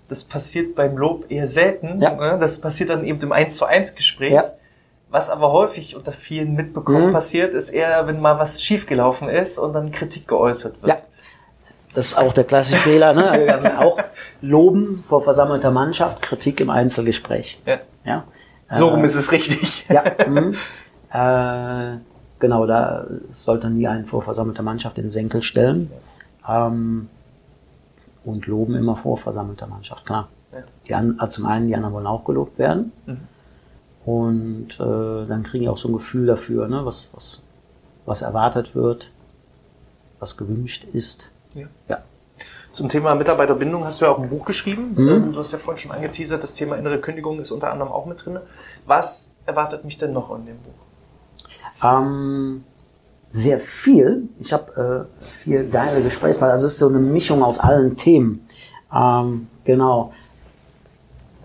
Das 0.07 0.23
passiert 0.23 0.75
beim 0.75 0.97
Lob 0.97 1.29
eher 1.29 1.47
selten. 1.47 2.01
Ja. 2.01 2.15
Ne? 2.15 2.37
Das 2.39 2.59
passiert 2.59 2.89
dann 2.89 3.05
eben 3.05 3.19
im 3.21 3.31
1 3.31 3.55
zu 3.55 3.65
1 3.65 3.95
Gespräch. 3.95 4.33
Ja. 4.33 4.51
Was 5.11 5.29
aber 5.29 5.51
häufig 5.51 5.95
unter 5.97 6.13
vielen 6.13 6.55
mitbekommen 6.55 7.09
mhm. 7.09 7.13
passiert, 7.13 7.53
ist 7.53 7.69
eher, 7.69 8.07
wenn 8.07 8.21
mal 8.21 8.39
was 8.39 8.63
schiefgelaufen 8.63 9.27
ist 9.27 9.57
und 9.57 9.73
dann 9.73 9.91
Kritik 9.91 10.27
geäußert 10.27 10.81
wird. 10.81 10.99
Ja. 10.99 11.05
Das 11.93 12.07
ist 12.07 12.17
auch 12.17 12.31
der 12.31 12.45
klassische 12.45 12.77
Fehler, 12.77 13.11
ne? 13.13 13.33
Wir 13.33 13.47
werden 13.47 13.77
auch 13.77 13.99
loben 14.41 15.03
vor 15.05 15.21
versammelter 15.21 15.71
Mannschaft, 15.71 16.21
Kritik 16.21 16.61
im 16.61 16.69
Einzelgespräch. 16.69 17.61
Ja. 17.65 17.79
ja? 18.05 18.23
So 18.69 18.87
rum 18.87 19.03
äh, 19.03 19.07
ist 19.07 19.15
es 19.15 19.33
richtig. 19.33 19.85
Ja. 19.89 20.03
Mh. 20.27 20.53
Äh, 21.13 21.97
genau, 22.39 22.65
da 22.65 23.05
sollte 23.33 23.69
nie 23.69 23.85
einen 23.85 24.05
vor 24.05 24.21
versammelter 24.21 24.63
Mannschaft 24.63 24.97
in 24.97 25.03
den 25.03 25.09
Senkel 25.09 25.43
stellen. 25.43 25.91
Ähm, 26.47 27.09
und 28.23 28.47
loben 28.47 28.75
immer 28.75 28.95
vor 28.95 29.17
versammelter 29.17 29.67
Mannschaft, 29.67 30.05
klar. 30.05 30.29
Ja. 30.53 30.59
Die 30.87 30.95
an, 30.95 31.15
also 31.19 31.41
zum 31.41 31.45
einen, 31.47 31.67
die 31.67 31.75
anderen 31.75 31.93
wollen 31.93 32.07
auch 32.07 32.23
gelobt 32.23 32.57
werden. 32.57 32.93
Mhm. 33.05 33.27
Und 34.05 34.79
äh, 34.79 35.27
dann 35.27 35.43
kriegen 35.43 35.63
die 35.63 35.69
auch 35.69 35.77
so 35.77 35.89
ein 35.89 35.93
Gefühl 35.93 36.25
dafür, 36.25 36.67
ne, 36.67 36.85
was, 36.85 37.11
was, 37.13 37.43
was 38.05 38.21
erwartet 38.21 38.75
wird, 38.75 39.11
was 40.19 40.37
gewünscht 40.37 40.85
ist. 40.91 41.31
Ja. 41.53 41.67
ja. 41.87 42.01
Zum 42.71 42.87
Thema 42.89 43.15
Mitarbeiterbindung 43.15 43.83
hast 43.83 44.01
du 44.01 44.05
ja 44.05 44.11
auch 44.11 44.19
ein 44.19 44.29
Buch 44.29 44.45
geschrieben. 44.45 44.93
Mhm. 44.95 45.09
Ähm, 45.09 45.33
du 45.33 45.39
hast 45.39 45.51
ja 45.51 45.57
vorhin 45.57 45.81
schon 45.81 45.91
angeteasert, 45.91 46.41
das 46.41 46.55
Thema 46.55 46.77
innere 46.77 46.99
Kündigung 46.99 47.39
ist 47.39 47.51
unter 47.51 47.71
anderem 47.71 47.91
auch 47.91 48.05
mit 48.05 48.25
drin. 48.25 48.39
Was 48.85 49.31
erwartet 49.45 49.83
mich 49.83 49.97
denn 49.97 50.13
noch 50.13 50.35
in 50.35 50.45
dem 50.45 50.57
Buch? 50.57 51.83
Ähm, 51.83 52.63
sehr 53.27 53.59
viel. 53.59 54.29
Ich 54.39 54.53
habe 54.53 55.07
äh, 55.21 55.25
viel 55.27 55.69
geile 55.69 56.01
Gesprächspartner. 56.01 56.53
Also 56.53 56.67
es 56.67 56.73
ist 56.73 56.79
so 56.79 56.87
eine 56.87 56.99
Mischung 56.99 57.43
aus 57.43 57.59
allen 57.59 57.97
Themen. 57.97 58.47
Ähm, 58.93 59.47
genau. 59.63 60.13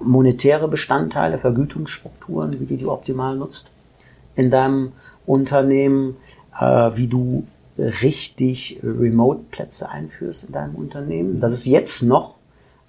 Monetäre 0.01 0.69
Bestandteile, 0.69 1.39
Vergütungsstrukturen, 1.39 2.59
wie 2.61 2.67
du 2.67 2.77
die 2.77 2.87
optimal 2.87 3.37
nutzt 3.37 3.71
in 4.35 4.51
deinem 4.51 4.93
Unternehmen, 5.27 6.17
äh, 6.59 6.91
wie 6.95 7.07
du 7.07 7.47
richtig 7.79 8.81
Remote-Plätze 8.83 9.89
einführst 9.91 10.45
in 10.45 10.53
deinem 10.53 10.75
Unternehmen. 10.75 11.41
Das 11.41 11.53
ist 11.53 11.67
jetzt 11.67 12.03
noch 12.03 12.35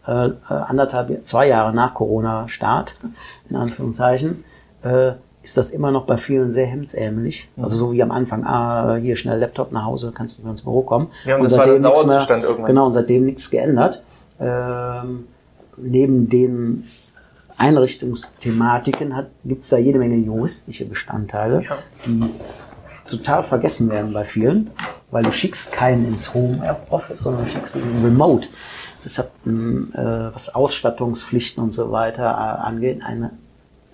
äh, 0.05 0.29
anderthalb, 0.49 1.25
zwei 1.25 1.47
Jahre 1.47 1.73
nach 1.73 1.93
Corona-Start, 1.93 2.95
in 3.49 3.55
Anführungszeichen, 3.55 4.43
äh, 4.83 5.11
ist 5.43 5.57
das 5.57 5.69
immer 5.69 5.91
noch 5.91 6.05
bei 6.05 6.17
vielen 6.17 6.51
sehr 6.51 6.65
hemdsärmelig. 6.65 7.49
Mhm. 7.55 7.63
Also 7.63 7.77
so 7.77 7.91
wie 7.91 8.03
am 8.03 8.11
Anfang, 8.11 8.43
ah, 8.45 8.95
hier 8.95 9.15
schnell 9.15 9.39
Laptop 9.39 9.71
nach 9.71 9.85
Hause, 9.85 10.11
kannst 10.13 10.39
du 10.39 10.47
ins 10.47 10.61
Büro 10.61 10.81
kommen. 10.81 11.07
Ja, 11.25 11.35
und, 11.35 11.43
und 11.43 11.49
seitdem 11.49 11.81
Dauerzustand 11.81 12.41
mehr, 12.41 12.49
irgendwann. 12.49 12.67
Genau, 12.67 12.85
und 12.85 12.93
seitdem 12.93 13.25
nichts 13.25 13.49
geändert. 13.49 14.03
Ähm, 14.39 15.27
neben 15.77 16.29
den 16.29 16.85
Einrichtungsthematiken 17.57 19.13
gibt 19.45 19.61
es 19.61 19.69
da 19.69 19.77
jede 19.77 19.99
Menge 19.99 20.15
juristische 20.15 20.85
Bestandteile, 20.85 21.63
ja. 21.63 21.77
die 22.05 22.23
total 23.07 23.43
vergessen 23.43 23.89
werden 23.89 24.13
bei 24.13 24.23
vielen, 24.23 24.69
weil 25.11 25.23
du 25.23 25.31
schickst 25.31 25.71
keinen 25.71 26.07
ins 26.07 26.33
Homeoffice, 26.33 27.19
sondern 27.19 27.45
du 27.45 27.51
schickst 27.51 27.75
ihn 27.75 28.03
remote. 28.03 28.49
Deshalb, 29.03 29.31
hm, 29.43 29.93
äh, 29.93 30.33
was 30.33 30.53
Ausstattungspflichten 30.53 31.63
und 31.63 31.71
so 31.71 31.91
weiter 31.91 32.25
äh, 32.25 32.65
angeht, 32.67 33.01
eine 33.03 33.31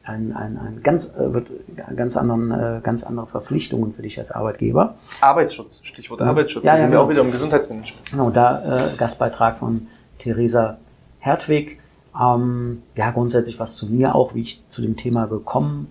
ein, 0.06 0.34
ein, 0.36 0.58
ein 0.58 0.84
ganz, 0.84 1.15
äh, 1.15 1.34
wird 1.34 1.48
ganz 1.96 2.17
anderen, 2.17 2.52
äh, 2.52 2.82
ganz 2.84 3.04
andere 3.04 3.28
Verpflichtungen 3.28 3.93
für 3.93 4.02
dich 4.02 4.19
als 4.19 4.32
Arbeitgeber. 4.32 4.96
Arbeitsschutz, 5.22 5.80
Stichwort 5.84 6.19
ja. 6.19 6.28
Arbeitsschutz. 6.28 6.65
Ja, 6.65 6.72
da 6.72 6.76
ja, 6.76 6.82
sind 6.82 6.91
genau. 6.91 7.02
wir 7.02 7.06
auch 7.06 7.10
wieder 7.10 7.22
im 7.22 7.32
Gesundheitsmanagement. 7.32 8.12
Genau, 8.12 8.30
da 8.30 8.89
äh, 8.89 8.98
Gastbeitrag 8.98 9.60
von 9.60 9.88
Theresa 10.19 10.78
Hertwig. 11.23 11.79
Ähm, 12.19 12.83
ja, 12.95 13.12
grundsätzlich 13.12 13.59
was 13.59 13.75
zu 13.75 13.88
mir 13.88 14.13
auch, 14.13 14.36
wie 14.36 14.41
ich 14.41 14.62
zu 14.67 14.81
dem 14.81 14.97
Thema 14.97 15.25
gekommen 15.25 15.88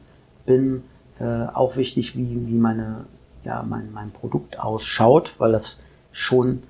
bin. 0.47 0.85
Äh, 1.19 1.47
auch 1.55 1.77
wichtig, 1.77 2.17
wie, 2.17 2.47
wie 2.47 2.59
meine, 2.59 3.07
ja, 3.45 3.65
mein, 3.69 3.93
mein 3.93 4.11
Produkt 4.11 4.61
ausschaut, 4.61 5.33
weil 5.39 5.53
das 5.53 5.81
schon 6.13 6.63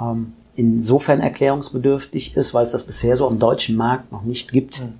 ähm, 0.00 0.32
insofern 0.54 1.20
erklärungsbedürftig 1.20 2.36
ist, 2.36 2.54
weil 2.54 2.64
es 2.64 2.72
das 2.72 2.84
bisher 2.84 3.16
so 3.16 3.26
am 3.26 3.38
deutschen 3.38 3.76
Markt 3.76 4.10
noch 4.10 4.22
nicht 4.22 4.50
gibt. 4.50 4.80
Mhm. 4.80 4.94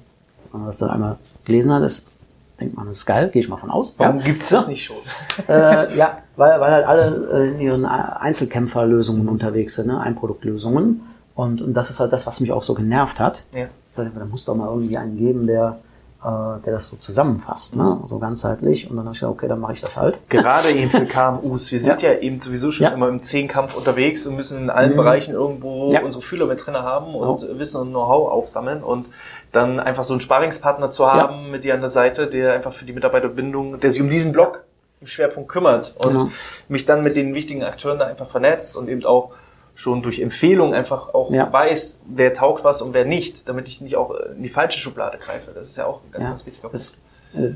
Sondern 0.51 0.69
was 0.69 0.79
du 0.79 0.87
einmal 0.87 1.17
gelesen 1.45 1.73
hat, 1.73 1.83
ist, 1.83 2.07
denkt 2.61 2.77
man, 2.77 2.87
das 2.87 2.99
ist 2.99 3.07
geil, 3.07 3.31
gehe 3.31 3.43
ich 3.43 3.49
mal 3.49 3.57
von 3.57 3.71
aus. 3.71 3.95
Warum 3.97 4.19
ja. 4.19 4.25
gibt's 4.25 4.51
das 4.51 4.69
nicht 4.69 4.85
schon? 4.85 4.97
äh, 5.49 5.97
ja, 5.97 6.19
weil, 6.37 6.61
weil 6.61 6.71
halt 6.71 6.87
alle 6.87 7.29
äh, 7.33 7.49
in 7.49 7.61
ihren 7.61 7.85
Einzelkämpferlösungen 7.87 9.29
unterwegs 9.29 9.75
sind, 9.75 9.87
ne? 9.89 9.99
Einproduktlösungen. 9.99 11.01
Und, 11.37 11.61
und 11.61 11.75
das 11.75 11.91
ist 11.91 12.01
halt 12.01 12.13
das, 12.13 12.27
was 12.27 12.41
mich 12.41 12.51
auch 12.51 12.63
so 12.63 12.75
genervt 12.75 13.21
hat. 13.21 13.45
Ja. 13.53 13.67
Da 13.95 14.25
muss 14.25 14.47
doch 14.47 14.55
mal 14.55 14.69
irgendwie 14.69 14.97
einen 14.97 15.19
geben, 15.19 15.47
der, 15.47 15.79
äh, 16.25 16.63
der 16.65 16.73
das 16.73 16.89
so 16.89 16.97
zusammenfasst, 16.97 17.77
ne? 17.77 18.01
so 18.09 18.19
ganzheitlich. 18.19 18.91
Und 18.91 18.97
dann 18.97 19.05
habe 19.05 19.15
ich 19.15 19.21
gesagt, 19.21 19.37
okay, 19.37 19.47
dann 19.47 19.61
mache 19.61 19.75
ich 19.75 19.83
das 19.83 19.99
halt. 19.99 20.19
Gerade 20.31 20.71
eben 20.71 20.91
für 20.91 21.05
KMUs. 21.07 21.71
Wir 21.71 21.81
sind 21.81 22.01
ja, 22.01 22.13
ja 22.13 22.19
eben 22.21 22.41
sowieso 22.41 22.73
schon 22.73 22.85
ja. 22.85 22.93
immer 22.93 23.09
im 23.09 23.23
Zehnkampf 23.23 23.77
unterwegs 23.77 24.27
und 24.27 24.35
müssen 24.35 24.59
in 24.59 24.71
allen 24.71 24.93
mhm. 24.93 24.97
Bereichen 24.97 25.35
irgendwo 25.35 25.93
ja. 25.93 26.03
unsere 26.03 26.23
Fühler 26.23 26.47
mit 26.47 26.65
drin 26.65 26.75
haben 26.75 27.15
und 27.15 27.45
oh. 27.45 27.59
Wissen 27.59 27.83
und 27.83 27.91
Know-how 27.91 28.31
aufsammeln. 28.31 28.83
Und 28.83 29.07
dann 29.53 29.79
einfach 29.79 30.05
so 30.05 30.15
einen 30.15 30.23
Sparingspartner 30.23 30.91
zu 30.91 31.07
haben 31.07 31.51
mit 31.51 31.65
dir 31.65 31.75
an 31.75 31.81
der 31.81 31.91
Seite, 31.91 32.29
der 32.29 32.55
einfach 32.55 32.73
für 32.73 32.87
die 32.87 32.95
Mitarbeiterbindung, 32.95 33.79
der 33.79 33.91
sich 33.91 34.01
um 34.01 34.09
diesen 34.09 34.33
Block 34.33 34.65
im 35.03 35.07
Schwerpunkt 35.07 35.51
kümmert 35.51 35.95
und 35.99 36.33
mich 36.69 36.87
dann 36.87 37.03
mit 37.03 37.15
den 37.15 37.35
wichtigen 37.35 37.63
Akteuren 37.63 37.99
da 37.99 38.07
einfach 38.07 38.31
vernetzt 38.31 38.75
und 38.75 38.89
eben 38.89 39.05
auch 39.05 39.33
schon 39.77 40.03
durch 40.03 40.21
Empfehlung 40.21 40.75
einfach 40.75 41.13
auch 41.15 41.31
ja. 41.31 41.53
weiß, 41.53 42.01
wer 42.09 42.33
taugt 42.33 42.65
was 42.65 42.81
und 42.81 42.95
wer 42.95 43.05
nicht, 43.05 43.47
damit 43.47 43.69
ich 43.69 43.83
nicht 43.83 43.97
auch 43.97 44.11
in 44.35 44.43
die 44.43 44.49
falsche 44.49 44.81
Schublade 44.81 45.19
greife. 45.19 45.53
Das 45.55 45.69
ist 45.69 45.77
ja 45.77 45.87
auch 45.87 46.01
ein 46.03 46.11
ganz, 46.11 46.23
ja. 46.23 46.31
ganz 46.31 46.47
wichtiger 46.47 46.69
Punkt. 46.71 46.99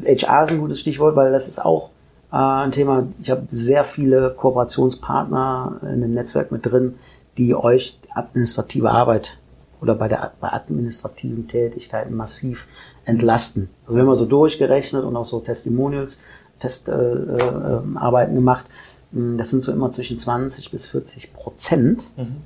äh, 0.04 0.16
HR 0.16 0.42
ist 0.44 0.50
ein 0.50 0.60
gutes 0.60 0.80
Stichwort, 0.80 1.16
weil 1.16 1.32
das 1.32 1.48
ist 1.48 1.64
auch 1.64 1.88
äh, 2.30 2.36
ein 2.36 2.72
Thema. 2.72 3.08
Ich 3.22 3.30
habe 3.30 3.46
sehr 3.50 3.84
viele 3.84 4.30
Kooperationspartner 4.36 5.80
in 5.82 6.02
dem 6.02 6.12
Netzwerk 6.12 6.52
mit 6.52 6.66
drin, 6.66 6.96
die 7.38 7.54
euch 7.54 7.98
administrative 8.14 8.90
Arbeit 8.90 9.38
oder 9.80 9.94
bei 9.94 10.08
der 10.08 10.32
bei 10.40 10.52
administrativen 10.52 11.48
Tätigkeiten 11.48 12.14
massiv 12.14 12.66
entlasten. 13.06 13.70
Also 13.84 13.94
wir 13.94 14.02
haben 14.02 14.08
mal 14.08 14.16
so 14.16 14.26
durchgerechnet 14.26 15.04
und 15.04 15.16
auch 15.16 15.24
so 15.24 15.40
Testimonials, 15.40 16.20
Testarbeiten 16.58 18.32
äh, 18.32 18.32
äh, 18.32 18.34
gemacht 18.34 18.66
hm, 18.66 18.89
das 19.12 19.50
sind 19.50 19.62
so 19.62 19.72
immer 19.72 19.90
zwischen 19.90 20.16
20 20.16 20.70
bis 20.70 20.86
40 20.86 21.32
Prozent, 21.32 22.06
mhm. 22.16 22.36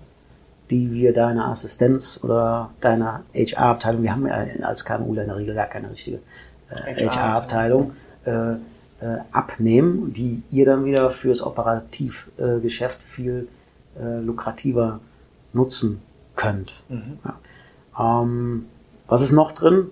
die 0.70 0.92
wir 0.92 1.12
deiner 1.12 1.48
Assistenz 1.48 2.20
oder 2.22 2.70
deiner 2.80 3.22
HR-Abteilung, 3.34 4.02
wir 4.02 4.12
haben 4.12 4.26
ja 4.26 4.46
als 4.62 4.84
KMU 4.84 5.14
in 5.14 5.26
der 5.26 5.36
Regel 5.36 5.54
gar 5.54 5.66
keine 5.66 5.90
richtige 5.90 6.20
äh, 6.70 7.06
HR-Abteilung, 7.06 7.92
äh, 8.24 8.52
äh, 8.52 8.56
abnehmen, 9.32 10.14
die 10.14 10.42
ihr 10.50 10.64
dann 10.64 10.84
wieder 10.84 11.10
fürs 11.10 11.42
Operativgeschäft 11.42 13.02
viel 13.02 13.48
äh, 14.00 14.20
lukrativer 14.20 15.00
nutzen 15.52 16.00
könnt. 16.36 16.72
Mhm. 16.88 17.18
Ja. 17.24 18.22
Ähm, 18.22 18.66
was 19.06 19.20
ist 19.20 19.32
noch 19.32 19.52
drin? 19.52 19.88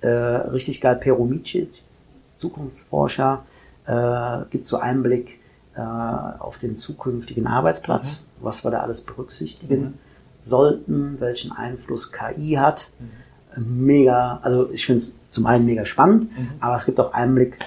Äh, 0.00 0.08
richtig 0.08 0.80
geil, 0.80 0.96
Peromicic, 0.96 1.82
Zukunftsforscher, 2.30 3.44
äh, 3.86 4.38
gibt 4.50 4.66
so 4.66 4.78
Einblick 4.78 5.38
äh, 5.76 5.80
auf 5.80 6.58
den 6.58 6.74
zukünftigen 6.74 7.46
Arbeitsplatz, 7.46 8.26
mhm. 8.40 8.44
was 8.44 8.64
wir 8.64 8.70
da 8.70 8.80
alles 8.80 9.02
berücksichtigen 9.02 9.80
mhm. 9.80 9.94
sollten, 10.40 11.20
welchen 11.20 11.52
Einfluss 11.52 12.12
KI 12.12 12.54
hat. 12.54 12.90
Mhm. 12.98 13.86
Mega, 13.86 14.40
also 14.42 14.70
ich 14.70 14.86
finde 14.86 14.98
es 14.98 15.16
zum 15.30 15.46
einen 15.46 15.66
mega 15.66 15.84
spannend, 15.84 16.36
mhm. 16.36 16.50
aber 16.60 16.76
es 16.76 16.86
gibt 16.86 16.98
auch 17.00 17.12
Einblick, 17.12 17.58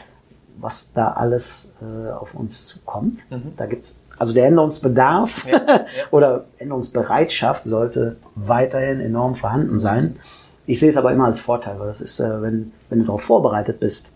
was 0.59 0.93
da 0.93 1.11
alles 1.13 1.73
äh, 1.81 2.11
auf 2.11 2.33
uns 2.33 2.65
zukommt. 2.65 3.29
Mhm. 3.31 3.53
Da 3.57 3.65
gibt's 3.65 3.99
also 4.17 4.33
der 4.33 4.47
Änderungsbedarf 4.47 5.45
ja, 5.47 5.61
ja. 5.65 5.85
oder 6.11 6.45
Änderungsbereitschaft 6.57 7.65
sollte 7.65 8.17
weiterhin 8.35 8.99
enorm 8.99 9.35
vorhanden 9.35 9.79
sein. 9.79 10.17
Ich 10.65 10.79
sehe 10.79 10.89
es 10.89 10.97
aber 10.97 11.11
immer 11.11 11.25
als 11.25 11.39
Vorteil, 11.39 11.79
weil 11.79 11.87
das 11.87 12.01
ist, 12.01 12.19
äh, 12.19 12.41
wenn, 12.41 12.71
wenn 12.89 12.99
du 12.99 13.05
darauf 13.05 13.21
vorbereitet 13.21 13.79
bist, 13.79 14.11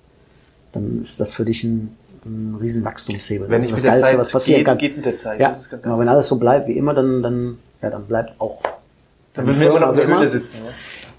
dann 0.73 1.01
ist 1.03 1.19
das 1.19 1.33
für 1.33 1.45
dich 1.45 1.63
ein 1.63 1.95
ein 2.25 2.57
riesen 2.59 2.83
Wachstumshebel. 2.85 3.49
Wenn 3.49 3.61
das 3.61 3.65
ist 3.65 3.73
das 3.73 3.83
Geilste, 3.83 4.09
Zeit 4.09 4.19
was 4.19 4.29
passieren 4.29 4.59
geht, 4.59 4.65
kann. 4.65 4.77
Geht 4.77 4.95
mit 4.95 5.05
der 5.05 5.17
Zeit. 5.17 5.39
Ja, 5.39 5.55
genau, 5.81 5.99
wenn 5.99 6.07
alles 6.07 6.27
so 6.27 6.37
bleibt 6.37 6.67
wie 6.67 6.77
immer, 6.77 6.93
dann, 6.93 7.21
dann, 7.21 7.57
ja, 7.81 7.89
dann 7.89 8.05
bleibt 8.05 8.39
auch. 8.39 8.61
Dann 9.33 9.47
würden 9.47 9.59
wir 9.59 9.69
immer 9.69 9.79
noch 9.79 9.91
in 9.91 9.97
der 9.97 10.07
Höhle 10.07 10.27
sitzen. 10.27 10.57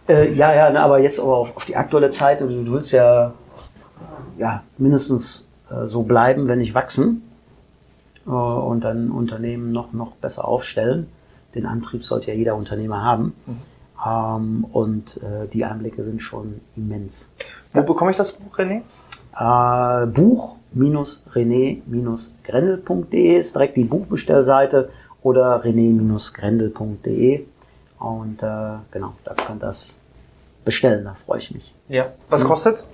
Ja, 0.08 0.14
äh, 0.14 0.32
ja, 0.32 0.54
ja 0.54 0.70
ne, 0.70 0.80
aber 0.80 1.00
jetzt 1.00 1.18
aber 1.20 1.36
auf, 1.36 1.56
auf 1.56 1.64
die 1.64 1.76
aktuelle 1.76 2.10
Zeit, 2.10 2.40
du, 2.40 2.46
du 2.46 2.72
willst 2.72 2.92
ja, 2.92 3.32
ja 4.38 4.62
mindestens 4.78 5.46
äh, 5.70 5.86
so 5.86 6.02
bleiben, 6.02 6.48
wenn 6.48 6.58
nicht 6.58 6.74
wachsen 6.74 7.22
äh, 8.26 8.30
und 8.30 8.84
dein 8.84 9.10
Unternehmen 9.10 9.72
noch, 9.72 9.92
noch 9.92 10.12
besser 10.12 10.46
aufstellen. 10.46 11.08
Den 11.54 11.66
Antrieb 11.66 12.04
sollte 12.04 12.28
ja 12.28 12.34
jeder 12.34 12.56
Unternehmer 12.56 13.02
haben. 13.02 13.34
Mhm. 13.46 13.56
Ähm, 14.06 14.66
und 14.72 15.18
äh, 15.18 15.48
die 15.52 15.64
Einblicke 15.64 16.04
sind 16.04 16.20
schon 16.20 16.60
immens. 16.76 17.32
Wo 17.72 17.82
bekomme 17.82 18.10
ich 18.10 18.16
das 18.16 18.32
Buch, 18.32 18.58
René? 18.58 18.82
Äh, 19.36 20.06
Buch 20.06 20.56
rené-grendel.de 20.76 23.38
ist 23.38 23.54
direkt 23.54 23.76
die 23.76 23.84
Buchbestellseite 23.84 24.90
oder 25.22 25.64
rené-grendel.de 25.64 27.44
und 27.98 28.42
äh, 28.42 28.76
genau, 28.90 29.14
da 29.24 29.34
könnt 29.34 29.62
ihr 29.62 29.66
das 29.66 30.00
bestellen, 30.64 31.04
da 31.04 31.14
freue 31.14 31.38
ich 31.38 31.52
mich. 31.52 31.74
Ja. 31.88 32.06
Was 32.28 32.44
mhm. 32.44 32.48
kostet? 32.48 32.84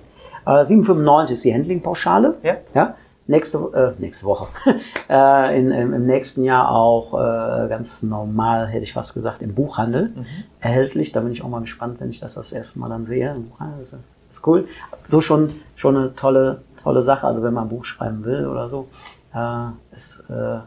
Äh, 0.45 0.49
7,95 0.49 1.31
ist 1.31 1.45
die 1.45 1.53
Handlingpauschale. 1.53 2.35
Ja. 2.43 2.57
ja. 2.73 2.95
Nächste, 3.27 3.95
äh, 3.97 4.01
nächste 4.01 4.25
Woche. 4.25 4.47
äh, 5.09 5.59
in, 5.59 5.71
im, 5.71 5.93
Im 5.93 6.05
nächsten 6.05 6.43
Jahr 6.43 6.71
auch 6.71 7.13
äh, 7.13 7.69
ganz 7.69 8.03
normal, 8.03 8.67
hätte 8.67 8.83
ich 8.83 8.95
was 8.95 9.13
gesagt, 9.13 9.41
im 9.41 9.53
Buchhandel 9.53 10.11
mhm. 10.15 10.25
erhältlich. 10.59 11.11
Da 11.11 11.21
bin 11.21 11.31
ich 11.31 11.43
auch 11.43 11.49
mal 11.49 11.61
gespannt, 11.61 11.99
wenn 11.99 12.09
ich 12.09 12.19
das 12.19 12.33
das 12.33 12.51
erste 12.51 12.79
Mal 12.79 12.89
dann 12.89 13.05
sehe. 13.05 13.35
Das 13.79 13.97
ist 14.29 14.47
cool. 14.47 14.67
So 15.05 15.21
schon, 15.21 15.49
schon 15.75 15.97
eine 15.97 16.15
tolle 16.15 16.61
tolle 16.81 17.01
Sache. 17.01 17.27
Also 17.27 17.43
wenn 17.43 17.53
man 17.53 17.65
ein 17.65 17.69
Buch 17.69 17.85
schreiben 17.85 18.23
will 18.23 18.47
oder 18.47 18.69
so, 18.69 18.87
äh, 19.33 19.67
es 19.91 20.23
äh, 20.29 20.59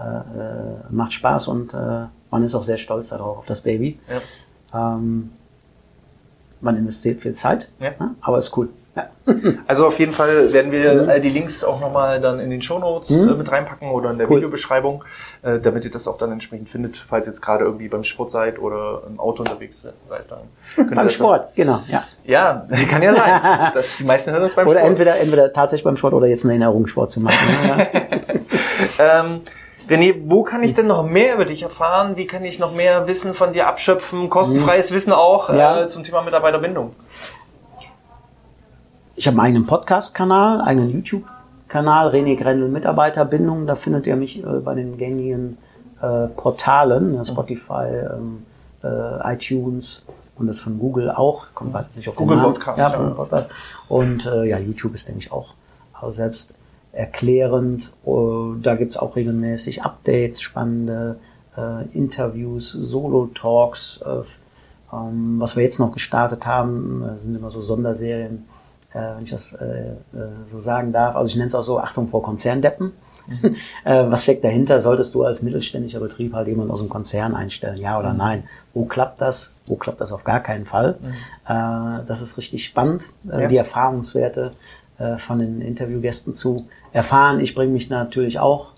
äh, 0.00 0.90
macht 0.90 1.12
Spaß 1.12 1.48
und 1.48 1.74
äh, 1.74 2.06
man 2.30 2.44
ist 2.44 2.54
auch 2.54 2.62
sehr 2.62 2.78
stolz 2.78 3.10
darauf, 3.10 3.38
auf 3.38 3.46
das 3.46 3.60
Baby. 3.60 3.98
Ja. 4.72 4.96
Ähm, 4.96 5.32
man 6.60 6.76
investiert 6.76 7.20
viel 7.20 7.34
Zeit, 7.34 7.68
ja. 7.78 7.90
ne? 7.98 8.14
aber 8.20 8.38
ist 8.38 8.56
cool. 8.56 8.68
Ja. 9.26 9.32
Also 9.66 9.86
auf 9.86 9.98
jeden 9.98 10.12
Fall 10.12 10.52
werden 10.52 10.72
wir 10.72 11.08
all 11.08 11.20
die 11.20 11.28
Links 11.28 11.62
auch 11.62 11.80
nochmal 11.80 12.20
dann 12.20 12.40
in 12.40 12.50
den 12.50 12.62
Show 12.62 12.78
Notes 12.78 13.10
mhm. 13.10 13.28
äh, 13.28 13.34
mit 13.34 13.50
reinpacken 13.52 13.90
oder 13.90 14.10
in 14.10 14.18
der 14.18 14.28
cool. 14.28 14.38
Videobeschreibung, 14.38 15.04
äh, 15.42 15.60
damit 15.60 15.84
ihr 15.84 15.90
das 15.90 16.08
auch 16.08 16.18
dann 16.18 16.32
entsprechend 16.32 16.68
findet, 16.68 16.96
falls 16.96 17.26
ihr 17.26 17.32
jetzt 17.32 17.40
gerade 17.40 17.64
irgendwie 17.64 17.88
beim 17.88 18.02
Sport 18.02 18.30
seid 18.30 18.58
oder 18.58 19.02
im 19.06 19.20
Auto 19.20 19.42
unterwegs 19.42 19.86
seid. 20.04 20.24
Dann 20.28 20.90
beim 20.94 21.08
Sport, 21.08 21.42
dann, 21.42 21.54
genau. 21.54 21.82
Ja. 21.88 22.04
ja, 22.24 22.66
kann 22.90 23.02
ja 23.02 23.12
sein. 23.14 23.72
Das, 23.74 23.98
die 23.98 24.04
meisten 24.04 24.32
hören 24.32 24.42
das 24.42 24.54
beim 24.54 24.66
oder 24.66 24.80
Sport. 24.80 24.84
Oder 24.84 24.90
entweder, 24.90 25.20
entweder 25.20 25.52
tatsächlich 25.52 25.84
beim 25.84 25.96
Sport 25.96 26.14
oder 26.14 26.26
jetzt 26.26 26.44
einen 26.44 26.50
Erinnerungssport 26.52 27.12
zu 27.12 27.20
machen. 27.20 27.36
ähm, 28.98 29.40
René, 29.90 30.14
wo 30.24 30.44
kann 30.44 30.62
ich 30.62 30.74
denn 30.74 30.86
noch 30.86 31.04
mehr 31.04 31.34
über 31.34 31.44
dich 31.44 31.62
erfahren? 31.62 32.16
Wie 32.16 32.26
kann 32.26 32.44
ich 32.44 32.60
noch 32.60 32.74
mehr 32.74 33.08
Wissen 33.08 33.34
von 33.34 33.52
dir 33.52 33.66
abschöpfen? 33.66 34.30
Kostenfreies 34.30 34.92
Wissen 34.92 35.12
auch 35.12 35.52
Ja. 35.52 35.82
äh, 35.82 35.88
zum 35.88 36.04
Thema 36.04 36.22
Mitarbeiterbindung. 36.22 36.94
Ich 39.20 39.26
habe 39.26 39.36
einen 39.36 39.48
eigenen 39.48 39.66
Podcast-Kanal, 39.66 40.62
eigenen 40.62 40.88
YouTube-Kanal, 40.88 42.08
René 42.08 42.38
Grendel 42.38 42.70
Mitarbeiterbindung. 42.70 43.66
Da 43.66 43.74
findet 43.74 44.06
ihr 44.06 44.16
mich 44.16 44.42
äh, 44.42 44.46
bei 44.64 44.72
den 44.72 44.96
gängigen 44.96 45.58
äh, 46.00 46.28
Portalen, 46.28 47.22
Spotify, 47.22 47.84
ähm, 48.14 48.46
äh, 48.82 49.34
iTunes 49.34 50.06
und 50.36 50.46
das 50.46 50.60
von 50.60 50.78
Google 50.78 51.10
auch. 51.10 51.48
Kommt 51.52 51.76
auf 51.76 51.84
den 51.92 52.14
Google 52.14 52.38
Namen. 52.38 52.54
Podcast, 52.54 52.78
Ja, 52.78 52.92
ja. 52.92 53.10
Podcast. 53.10 53.50
Und 53.90 54.24
äh, 54.24 54.44
ja, 54.48 54.58
YouTube 54.58 54.94
ist, 54.94 55.06
denke 55.06 55.20
ich, 55.20 55.30
auch, 55.30 55.52
auch 56.00 56.10
selbst 56.10 56.54
erklärend. 56.92 57.92
Uh, 58.06 58.54
da 58.54 58.74
gibt's 58.74 58.96
auch 58.96 59.16
regelmäßig 59.16 59.82
Updates, 59.82 60.40
spannende 60.40 61.18
äh, 61.58 61.84
Interviews, 61.92 62.72
Solo-Talks. 62.72 64.00
Äh, 64.02 64.96
ähm, 64.96 65.36
was 65.38 65.56
wir 65.56 65.62
jetzt 65.62 65.78
noch 65.78 65.92
gestartet 65.92 66.46
haben, 66.46 67.04
äh, 67.04 67.18
sind 67.18 67.36
immer 67.36 67.50
so 67.50 67.60
Sonderserien, 67.60 68.46
wenn 69.16 69.24
ich 69.24 69.30
das 69.30 69.52
äh, 69.52 69.64
äh, 69.64 69.94
so 70.44 70.60
sagen 70.60 70.92
darf. 70.92 71.16
Also 71.16 71.28
ich 71.30 71.36
nenne 71.36 71.46
es 71.48 71.54
auch 71.54 71.62
so 71.62 71.78
Achtung 71.78 72.08
vor 72.08 72.22
Konzerndeppen. 72.22 72.92
äh, 73.84 74.04
was 74.10 74.24
steckt 74.24 74.42
dahinter? 74.42 74.80
Solltest 74.80 75.14
du 75.14 75.24
als 75.24 75.42
mittelständischer 75.42 76.00
Betrieb 76.00 76.32
halt 76.34 76.48
jemanden 76.48 76.72
aus 76.72 76.80
dem 76.80 76.88
Konzern 76.88 77.34
einstellen, 77.34 77.78
ja 77.78 77.98
oder 77.98 78.12
nein? 78.12 78.44
Wo 78.74 78.84
klappt 78.86 79.20
das? 79.20 79.54
Wo 79.66 79.76
klappt 79.76 80.00
das 80.00 80.10
auf 80.10 80.24
gar 80.24 80.40
keinen 80.40 80.64
Fall? 80.64 80.96
Äh, 81.46 82.04
das 82.06 82.22
ist 82.22 82.36
richtig 82.38 82.64
spannend, 82.64 83.10
äh, 83.30 83.42
Ja. 83.42 83.48
die 83.48 83.56
Erfahrungswerte 83.56 84.52
äh, 84.98 85.16
von 85.18 85.38
den 85.38 85.60
Interviewgästen 85.60 86.34
zu 86.34 86.66
erfahren. 86.92 87.40
Ich 87.40 87.54
bringe 87.54 87.72
mich 87.72 87.88
natürlich 87.90 88.38
auch 88.40 88.68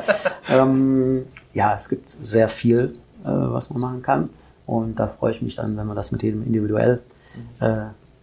ähm, 0.51 1.27
ja, 1.53 1.75
es 1.77 1.91
gibt 1.91 2.09
sehr 2.23 2.49
viel, 2.49 2.95
äh, 3.25 3.29
was 3.29 3.69
man 3.71 3.81
machen 3.81 4.03
kann. 4.03 4.31
Und 4.65 4.97
da 4.99 5.07
freue 5.09 5.33
ich 5.33 5.43
mich 5.43 5.57
dann, 5.57 5.77
wenn 5.77 5.87
wir 5.87 5.95
das 5.95 6.11
mit 6.11 6.23
jedem 6.23 6.43
individuell 6.45 7.03
äh, 7.61 7.77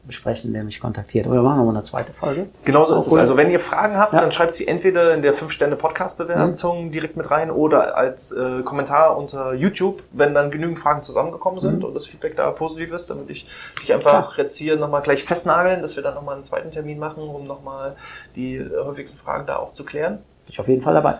besprechen, 0.05 0.51
der 0.53 0.63
mich 0.63 0.79
kontaktiert. 0.81 1.27
Oder 1.27 1.41
machen 1.41 1.59
wir 1.59 1.63
mal 1.65 1.69
eine 1.71 1.83
zweite 1.83 2.11
Folge. 2.13 2.47
Genauso 2.65 2.95
ist 2.95 3.07
es. 3.07 3.13
Also 3.15 3.37
wenn 3.37 3.49
ihr 3.49 3.59
Fragen 3.59 3.97
habt, 3.97 4.13
Ja. 4.13 4.19
dann 4.19 4.31
schreibt 4.31 4.53
sie 4.53 4.67
entweder 4.67 5.13
in 5.13 5.21
der 5.21 5.33
5-Sterne-Podcast-Bewertung 5.33 6.91
direkt 6.91 7.15
mit 7.15 7.31
rein 7.31 7.49
oder 7.51 7.95
als 7.97 8.31
äh, 8.31 8.61
Kommentar 8.63 9.17
unter 9.17 9.53
YouTube, 9.53 10.03
wenn 10.11 10.33
dann 10.33 10.51
genügend 10.51 10.79
Fragen 10.79 11.03
zusammengekommen 11.03 11.59
sind 11.61 11.83
und 11.83 11.93
das 11.93 12.05
Feedback 12.05 12.35
da 12.35 12.51
positiv 12.51 12.91
ist, 12.91 13.09
damit 13.09 13.29
ich 13.29 13.47
dich 13.81 13.93
einfach 13.93 14.33
Klar. 14.33 14.33
jetzt 14.37 14.57
hier 14.57 14.75
nochmal 14.75 15.01
gleich 15.01 15.23
festnageln, 15.23 15.81
dass 15.81 15.95
wir 15.95 16.03
dann 16.03 16.15
nochmal 16.15 16.35
einen 16.35 16.43
zweiten 16.43 16.71
Termin 16.71 16.99
machen, 16.99 17.23
um 17.23 17.47
nochmal 17.47 17.95
die 18.35 18.61
häufigsten 18.83 19.17
Fragen 19.17 19.45
da 19.45 19.55
auch 19.57 19.71
zu 19.73 19.83
klären. 19.85 20.15
Bin 20.17 20.49
ich 20.49 20.59
auf 20.59 20.67
jeden 20.67 20.81
Fall 20.81 20.95
dabei. 20.95 21.15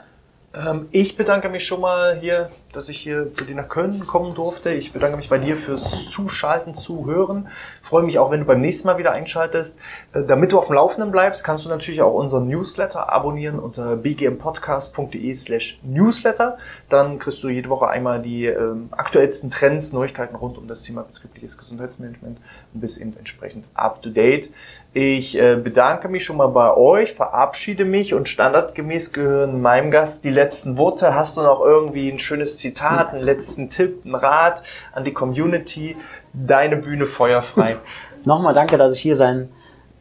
Ähm, 0.56 0.88
ich 0.92 1.16
bedanke 1.18 1.50
mich 1.50 1.66
schon 1.66 1.82
mal 1.82 2.18
hier, 2.20 2.50
dass 2.74 2.90
ich 2.90 2.98
hier 2.98 3.32
zu 3.32 3.46
dir 3.46 3.56
nach 3.56 3.70
Köln 3.70 4.06
kommen 4.06 4.36
durfte. 4.36 4.72
Ich 4.72 4.92
bedanke 4.92 5.16
mich 5.16 5.30
bei 5.30 5.38
dir 5.38 5.56
fürs 5.56 6.10
Zuschalten, 6.10 6.74
Zuhören. 6.74 7.48
Freue 7.82 8.04
mich 8.04 8.18
auch, 8.18 8.32
wenn 8.32 8.42
du 8.42 8.46
beim 8.46 8.62
nächsten 8.62 8.88
Mal 8.88 8.98
wieder 8.98 9.12
einschaltest. 9.12 9.78
Äh, 10.12 10.24
damit 10.24 10.52
du 10.52 10.58
auf 10.58 10.68
dem 10.68 10.76
Laufenden 10.76 11.12
bleibst, 11.12 11.44
kannst 11.44 11.66
du 11.66 11.70
natürlich 11.70 12.02
auch 12.02 12.14
unseren 12.14 12.48
Newsletter 12.48 13.14
abonnieren 13.14 13.60
unter 13.60 13.96
bgmpodcast.de 13.96 15.34
slash 15.36 15.80
newsletter. 15.84 16.58
Dann 16.90 17.20
kriegst 17.20 17.44
du 17.44 17.50
jede 17.50 17.70
Woche 17.70 17.88
einmal 17.88 18.22
die 18.22 18.48
ähm, 18.48 18.90
aktuellsten 18.92 19.52
Trends, 19.52 19.94
Neuigkeiten 19.94 20.36
rund 20.36 20.58
um 20.58 20.68
das 20.68 20.82
Thema 20.82 21.04
betriebliches 21.04 21.58
Gesundheitsmanagement 21.58 22.40
und 22.74 22.82
bist 22.82 22.98
eben 22.98 23.16
entsprechend 23.18 23.66
up 23.76 24.02
to 24.02 24.10
date. 24.10 24.50
Ich 24.96 25.40
äh, 25.40 25.56
bedanke 25.56 26.08
mich 26.08 26.24
schon 26.24 26.38
mal 26.38 26.48
bei 26.48 26.76
euch, 26.76 27.14
verabschiede 27.14 27.84
mich 27.84 28.14
und 28.14 28.30
standardgemäß 28.30 29.12
gehören 29.12 29.60
meinem 29.60 29.90
Gast 29.90 30.24
die 30.24 30.30
letzten 30.30 30.78
Worte. 30.78 31.16
Hast 31.16 31.36
du 31.36 31.42
noch 31.42 31.62
irgendwie 31.62 32.12
ein 32.12 32.20
schönes 32.20 32.58
Zitat, 32.64 33.14
einen 33.14 33.24
letzten 33.24 33.70
Tipp, 33.70 34.06
einen 34.06 34.16
Rat 34.16 34.64
an 34.94 35.04
die 35.04 35.14
Community? 35.14 35.98
Deine 36.34 36.78
Bühne 36.78 37.06
feuerfrei. 37.06 37.78
Nochmal 38.26 38.54
danke, 38.54 38.78
dass 38.78 38.96
ich 38.96 39.02
hier 39.02 39.18
sein 39.18 39.50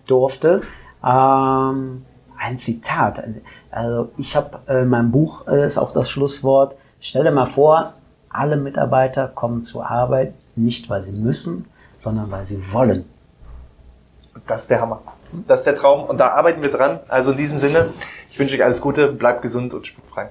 durfte. 0.06 0.60
Ähm, 1.04 2.04
ein 2.38 2.58
Zitat. 2.58 3.22
Also 3.70 4.10
ich 4.16 4.36
habe 4.36 4.60
äh, 4.68 4.82
in 4.82 4.88
meinem 4.88 5.10
Buch 5.10 5.46
äh, 5.48 5.66
ist 5.66 5.78
auch 5.78 5.92
das 5.92 6.08
Schlusswort. 6.08 6.76
Stell 7.00 7.24
dir 7.24 7.32
mal 7.32 7.46
vor, 7.46 7.94
alle 8.30 8.56
Mitarbeiter 8.56 9.26
kommen 9.28 9.62
zur 9.62 9.90
Arbeit 9.90 10.34
nicht, 10.54 10.88
weil 10.88 11.02
sie 11.02 11.18
müssen, 11.18 11.66
sondern 11.96 12.30
weil 12.30 12.44
sie 12.44 12.72
wollen. 12.72 13.04
Das 14.46 14.62
ist 14.62 14.70
der 14.70 14.80
Hammer. 14.80 15.02
Das 15.48 15.60
ist 15.60 15.64
der 15.66 15.76
Traum 15.76 16.04
und 16.04 16.18
da 16.18 16.28
arbeiten 16.28 16.62
wir 16.62 16.70
dran. 16.70 17.00
Also 17.08 17.32
in 17.32 17.38
diesem 17.38 17.58
Sinne, 17.58 17.88
ich 18.30 18.38
wünsche 18.38 18.54
euch 18.54 18.64
alles 18.64 18.80
Gute, 18.80 19.08
bleibt 19.08 19.42
gesund 19.42 19.74
und 19.74 19.86
spukfrei. 19.86 20.30